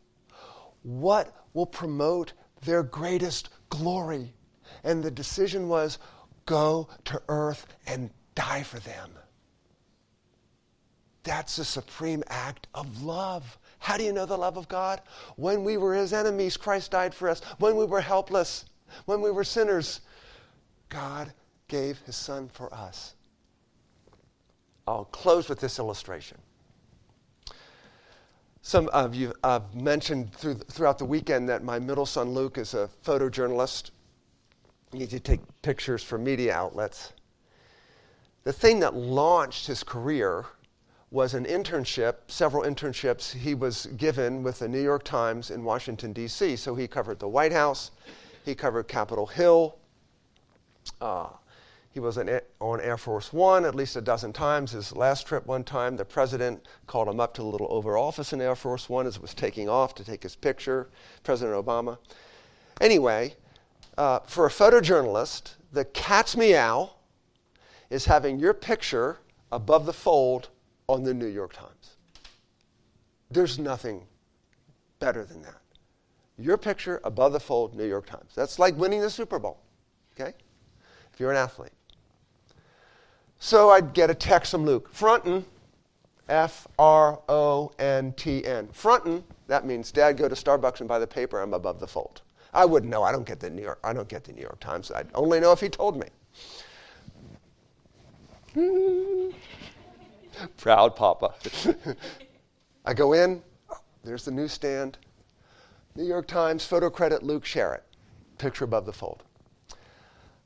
What 0.83 1.35
will 1.55 1.66
promote 1.66 2.33
their 2.64 2.83
greatest 2.83 3.51
glory? 3.71 4.35
And 4.85 5.03
the 5.03 5.11
decision 5.11 5.68
was 5.68 5.99
go 6.47 6.88
to 7.05 7.23
earth 7.29 7.66
and 7.87 8.11
die 8.35 8.62
for 8.62 8.79
them. 8.81 9.11
That's 11.25 11.59
a 11.59 11.64
supreme 11.64 12.25
act 12.27 12.66
of 12.75 13.03
love. 13.03 13.59
How 13.79 13.97
do 13.97 14.05
you 14.05 14.12
know 14.12 14.27
the 14.27 14.37
love 14.37 14.57
of 14.57 14.68
God? 14.68 15.01
When 15.37 15.62
we 15.64 15.77
were 15.77 15.95
his 15.95 16.12
enemies, 16.12 16.57
Christ 16.57 16.90
died 16.90 17.14
for 17.14 17.29
us. 17.29 17.40
When 17.59 17.77
we 17.77 17.85
were 17.85 18.01
helpless, 18.01 18.64
when 19.07 19.21
we 19.21 19.31
were 19.31 19.45
sinners, 19.45 20.01
God 20.88 21.33
gave 21.68 21.99
his 22.01 22.16
son 22.16 22.49
for 22.53 22.73
us. 22.75 23.14
I'll 24.87 25.05
close 25.05 25.49
with 25.49 25.61
this 25.61 25.79
illustration. 25.79 26.38
Some 28.64 28.88
of 28.92 29.16
you 29.16 29.35
have 29.42 29.75
mentioned 29.75 30.33
through, 30.33 30.55
throughout 30.55 30.98
the 30.98 31.05
weekend 31.05 31.48
that 31.48 31.64
my 31.64 31.81
middle 31.81 32.07
son 32.07 32.31
Luke 32.31 32.59
is 32.59 32.75
a 32.75 32.88
photojournalist. 33.05 33.90
He 34.92 35.07
to 35.09 35.18
take 35.18 35.40
pictures 35.62 36.03
for 36.05 36.16
media 36.16 36.55
outlets. 36.55 37.12
The 38.44 38.53
thing 38.53 38.79
that 38.81 38.94
launched 38.94 39.66
his 39.66 39.83
career 39.83 40.46
was 41.11 41.35
an 41.35 41.44
internship, 41.44 42.14
several 42.29 42.62
internships 42.62 43.33
he 43.33 43.55
was 43.55 43.87
given 43.96 44.44
with 44.44 44.61
the 44.61 44.68
New 44.68 44.81
York 44.81 45.03
Times 45.03 45.51
in 45.51 45.64
Washington, 45.64 46.12
D.C. 46.12 46.57
So 46.57 46.75
he 46.77 46.87
covered 46.87 47.18
the 47.18 47.29
White 47.29 47.53
House, 47.53 47.90
he 48.44 48.55
covered 48.55 48.87
Capitol 48.87 49.27
Hill. 49.27 49.77
Uh, 51.01 51.29
he 51.92 52.00
was 52.00 52.16
on 52.16 52.81
Air 52.81 52.96
Force 52.96 53.33
One 53.33 53.66
at 53.66 53.74
least 53.74 53.96
a 53.96 54.00
dozen 54.00 54.33
times. 54.33 54.72
His 54.72 54.96
last 54.96 55.26
trip, 55.26 55.46
one 55.46 55.62
time, 55.62 55.96
the 55.96 56.05
president 56.05 56.66
called 56.87 57.09
him 57.09 57.20
up 57.20 57.35
to 57.35 57.42
the 57.42 57.48
little 57.48 57.68
Oval 57.70 57.94
Office 57.96 58.33
in 58.33 58.40
Air 58.40 58.57
Force 58.57 58.88
One 58.88 59.07
as 59.07 59.16
it 59.16 59.22
was 59.22 59.35
taking 59.35 59.68
off 59.68 59.94
to 59.96 60.05
take 60.05 60.22
his 60.22 60.35
picture, 60.35 60.88
President 61.22 61.55
Obama. 61.55 61.98
Anyway, 62.81 63.35
uh, 63.98 64.20
for 64.20 64.46
a 64.46 64.50
photojournalist, 64.50 65.52
the 65.72 65.85
cat's 65.85 66.35
meow 66.35 66.92
is 67.90 68.07
having 68.07 68.38
your 68.38 68.55
picture 68.55 69.18
above 69.50 69.85
the 69.85 69.92
fold 69.92 70.48
on 70.88 71.05
the 71.05 71.12
New 71.12 71.26
York 71.26 71.52
Times. 71.52 71.96
There's 73.31 73.59
nothing 73.59 74.07
better 74.98 75.24
than 75.24 75.42
that. 75.42 75.61
Your 76.38 76.57
picture 76.57 77.02
above 77.05 77.35
the 77.35 77.40
fold, 77.40 77.74
New 77.74 77.87
York 77.87 78.07
Times. 78.07 78.33
That's 78.35 78.59
like 78.59 78.76
winning 78.78 79.02
the 79.02 79.11
Super 79.11 79.38
Bowl, 79.38 79.61
okay? 80.18 80.33
If 81.12 81.20
you're 81.20 81.31
an 81.31 81.37
athlete. 81.37 81.72
So 83.44 83.70
I'd 83.70 83.92
get 83.92 84.09
a 84.09 84.14
text 84.14 84.52
from 84.52 84.64
Luke. 84.64 84.88
Frontin, 84.94 85.44
F 86.28 86.68
R 86.78 87.20
O 87.28 87.72
N 87.81 88.12
T 88.12 88.46
N. 88.46 88.68
Frontin, 88.68 89.24
that 89.48 89.66
means 89.66 89.90
Dad, 89.90 90.16
go 90.16 90.28
to 90.28 90.37
Starbucks 90.37 90.78
and 90.78 90.88
buy 90.88 91.00
the 91.00 91.09
paper. 91.09 91.40
I'm 91.40 91.52
above 91.52 91.81
the 91.81 91.88
fold. 91.88 92.22
I 92.55 92.64
wouldn't 92.64 92.88
know. 92.88 93.02
I 93.02 93.11
don't 93.11 93.26
get 93.26 93.40
the 93.40 93.50
New 93.50 93.62
York. 93.62 93.81
I 93.83 93.92
don't 93.92 94.07
get 94.07 94.22
the 94.22 94.33
New 94.33 94.42
York 94.42 94.61
Times. 94.61 94.92
I'd 94.92 95.09
only 95.16 95.40
know 95.40 95.50
if 95.50 95.59
he 95.59 95.68
told 95.68 95.96
me. 95.96 96.07
Proud 100.57 100.94
Papa. 100.94 101.35
I 102.85 102.94
go 102.94 103.12
in, 103.12 103.42
there's 104.05 104.24
the 104.24 104.31
newsstand. 104.31 104.98
New 105.96 106.05
York 106.05 106.28
Times, 106.28 106.64
photo 106.64 106.88
credit 106.88 107.24
Luke 107.24 107.44
Sharrett, 107.44 107.83
picture 108.38 108.66
above 108.66 108.87
the 108.87 108.92
fold. 108.92 109.24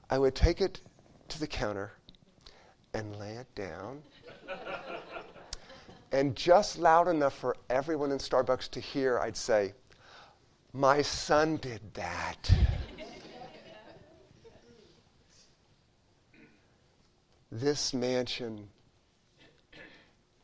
I 0.08 0.16
would 0.16 0.34
take 0.34 0.62
it 0.62 0.80
to 1.28 1.38
the 1.38 1.46
counter 1.46 1.92
and 2.94 3.16
lay 3.16 3.34
it 3.34 3.54
down. 3.54 4.02
and 6.12 6.34
just 6.36 6.78
loud 6.78 7.08
enough 7.08 7.36
for 7.36 7.56
everyone 7.68 8.12
in 8.12 8.18
Starbucks 8.18 8.70
to 8.70 8.80
hear, 8.80 9.18
I'd 9.18 9.36
say, 9.36 9.74
My 10.72 11.02
son 11.02 11.56
did 11.56 11.80
that. 11.94 12.50
this 17.50 17.94
mansion 17.94 18.68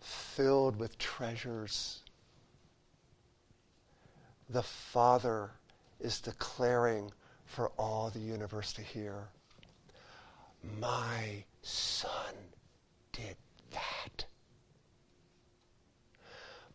filled 0.00 0.76
with 0.76 0.96
treasures. 0.98 2.00
The 4.48 4.62
Father 4.62 5.50
is 6.00 6.20
declaring 6.20 7.12
for 7.44 7.70
all 7.78 8.10
the 8.10 8.20
universe 8.20 8.72
to 8.74 8.82
hear 8.82 9.28
My 10.80 11.44
Son 11.62 12.34
did 13.12 13.36
that. 13.70 14.26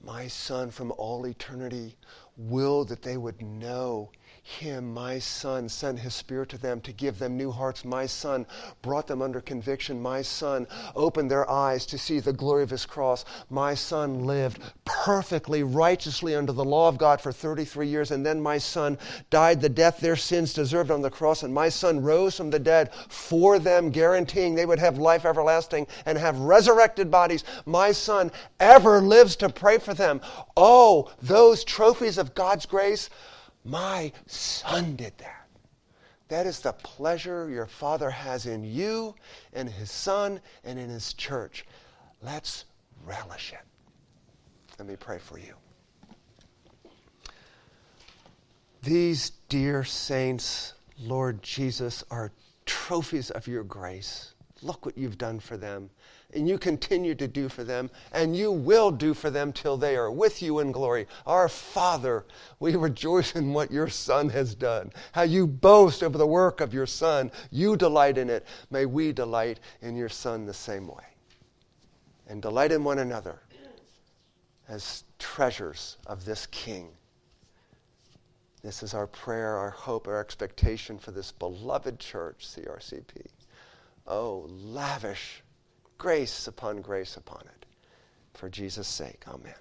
My 0.01 0.27
Son 0.27 0.71
from 0.71 0.91
all 0.97 1.25
eternity 1.27 1.97
willed 2.37 2.89
that 2.89 3.01
they 3.01 3.17
would 3.17 3.41
know 3.41 4.11
him, 4.47 4.93
my 4.93 5.19
son, 5.19 5.67
sent 5.67 5.99
his 5.99 6.15
spirit 6.15 6.47
to 6.49 6.57
them 6.57 6.79
to 6.81 6.93
give 6.93 7.19
them 7.19 7.35
new 7.35 7.51
hearts. 7.51 7.83
My 7.83 8.05
son 8.05 8.45
brought 8.81 9.05
them 9.05 9.21
under 9.21 9.41
conviction. 9.41 10.01
My 10.01 10.21
son 10.21 10.67
opened 10.95 11.29
their 11.29 11.47
eyes 11.49 11.85
to 11.87 11.97
see 11.97 12.21
the 12.21 12.31
glory 12.31 12.63
of 12.63 12.69
his 12.69 12.85
cross. 12.85 13.25
My 13.49 13.73
son 13.73 14.25
lived 14.25 14.61
perfectly, 14.85 15.63
righteously 15.63 16.33
under 16.33 16.53
the 16.53 16.63
law 16.63 16.87
of 16.87 16.97
God 16.97 17.19
for 17.19 17.33
33 17.33 17.87
years. 17.87 18.11
And 18.11 18.25
then 18.25 18.41
my 18.41 18.57
son 18.57 18.97
died 19.29 19.59
the 19.59 19.67
death 19.67 19.99
their 19.99 20.15
sins 20.15 20.53
deserved 20.53 20.91
on 20.91 21.01
the 21.01 21.11
cross. 21.11 21.43
And 21.43 21.53
my 21.53 21.67
son 21.67 22.01
rose 22.01 22.37
from 22.37 22.49
the 22.49 22.57
dead 22.57 22.93
for 23.09 23.59
them, 23.59 23.89
guaranteeing 23.89 24.55
they 24.55 24.65
would 24.65 24.79
have 24.79 24.97
life 24.97 25.25
everlasting 25.25 25.87
and 26.05 26.17
have 26.17 26.39
resurrected 26.39 27.11
bodies. 27.11 27.43
My 27.65 27.91
son 27.91 28.31
ever 28.61 29.01
lives 29.01 29.35
to 29.35 29.49
pray 29.49 29.77
for 29.77 29.93
them. 29.93 30.21
Oh, 30.55 31.11
those 31.21 31.65
trophies 31.65 32.17
of 32.17 32.33
God's 32.33 32.65
grace 32.65 33.09
my 33.67 34.11
son 34.25 34.95
did 34.95 35.17
that. 35.17 35.47
That 36.29 36.45
is 36.45 36.59
the 36.59 36.73
pleasure 36.73 37.49
your 37.49 37.67
Father 37.67 38.09
has 38.09 38.45
in 38.45 38.63
you 38.63 39.15
and 39.53 39.69
His 39.69 39.91
Son 39.91 40.41
and 40.63 40.77
in 40.77 40.89
His 40.89 41.13
church. 41.13 41.65
Let's 42.21 42.65
relish 43.05 43.53
it. 43.53 43.65
Let 44.77 44.87
me 44.87 44.95
pray 44.95 45.19
for 45.19 45.39
you. 45.39 45.53
These 48.83 49.31
dear 49.49 49.83
saints, 49.83 50.73
Lord 50.99 51.41
Jesus, 51.41 52.03
are 52.11 52.31
trophies 52.65 53.31
of 53.31 53.47
your 53.47 53.63
grace. 53.63 54.33
Look 54.61 54.85
what 54.85 54.97
you've 54.97 55.17
done 55.17 55.39
for 55.39 55.57
them 55.57 55.89
and 56.33 56.47
you 56.47 56.57
continue 56.57 57.15
to 57.15 57.27
do 57.27 57.47
for 57.47 57.63
them, 57.63 57.89
and 58.11 58.35
you 58.35 58.51
will 58.51 58.91
do 58.91 59.13
for 59.13 59.29
them 59.29 59.53
till 59.53 59.77
they 59.77 59.95
are 59.95 60.11
with 60.11 60.41
you 60.41 60.59
in 60.59 60.71
glory. 60.71 61.07
Our 61.25 61.47
Father, 61.47 62.25
we 62.59 62.75
rejoice 62.75 63.35
in 63.35 63.53
what 63.53 63.71
your 63.71 63.87
Son 63.87 64.29
has 64.29 64.53
done, 64.53 64.91
how 65.13 65.21
you 65.21 65.47
boast 65.47 66.03
over 66.03 66.17
the 66.17 66.27
work 66.27 66.59
of 66.59 66.73
your 66.73 66.85
Son. 66.85 67.31
You 67.49 67.77
delight 67.77 68.17
in 68.17 68.29
it. 68.29 68.45
May 68.69 68.85
we 68.85 69.13
delight 69.13 69.59
in 69.81 69.95
your 69.95 70.09
Son 70.09 70.45
the 70.45 70.53
same 70.53 70.87
way, 70.87 71.05
and 72.27 72.41
delight 72.41 72.71
in 72.71 72.83
one 72.83 72.99
another 72.99 73.41
as 74.67 75.05
treasures 75.17 75.97
of 76.07 76.25
this 76.25 76.45
King. 76.47 76.89
This 78.63 78.83
is 78.83 78.93
our 78.93 79.07
prayer, 79.07 79.55
our 79.55 79.69
hope, 79.69 80.09
our 80.09 80.19
expectation 80.19 80.99
for 80.99 81.11
this 81.11 81.31
beloved 81.31 81.99
church, 81.99 82.45
CRCP. 82.45 83.27
Oh, 84.05 84.45
lavish 84.49 85.41
grace 85.97 86.47
upon 86.47 86.81
grace 86.81 87.17
upon 87.17 87.41
it. 87.41 87.65
For 88.33 88.49
Jesus' 88.49 88.87
sake, 88.87 89.23
amen. 89.27 89.53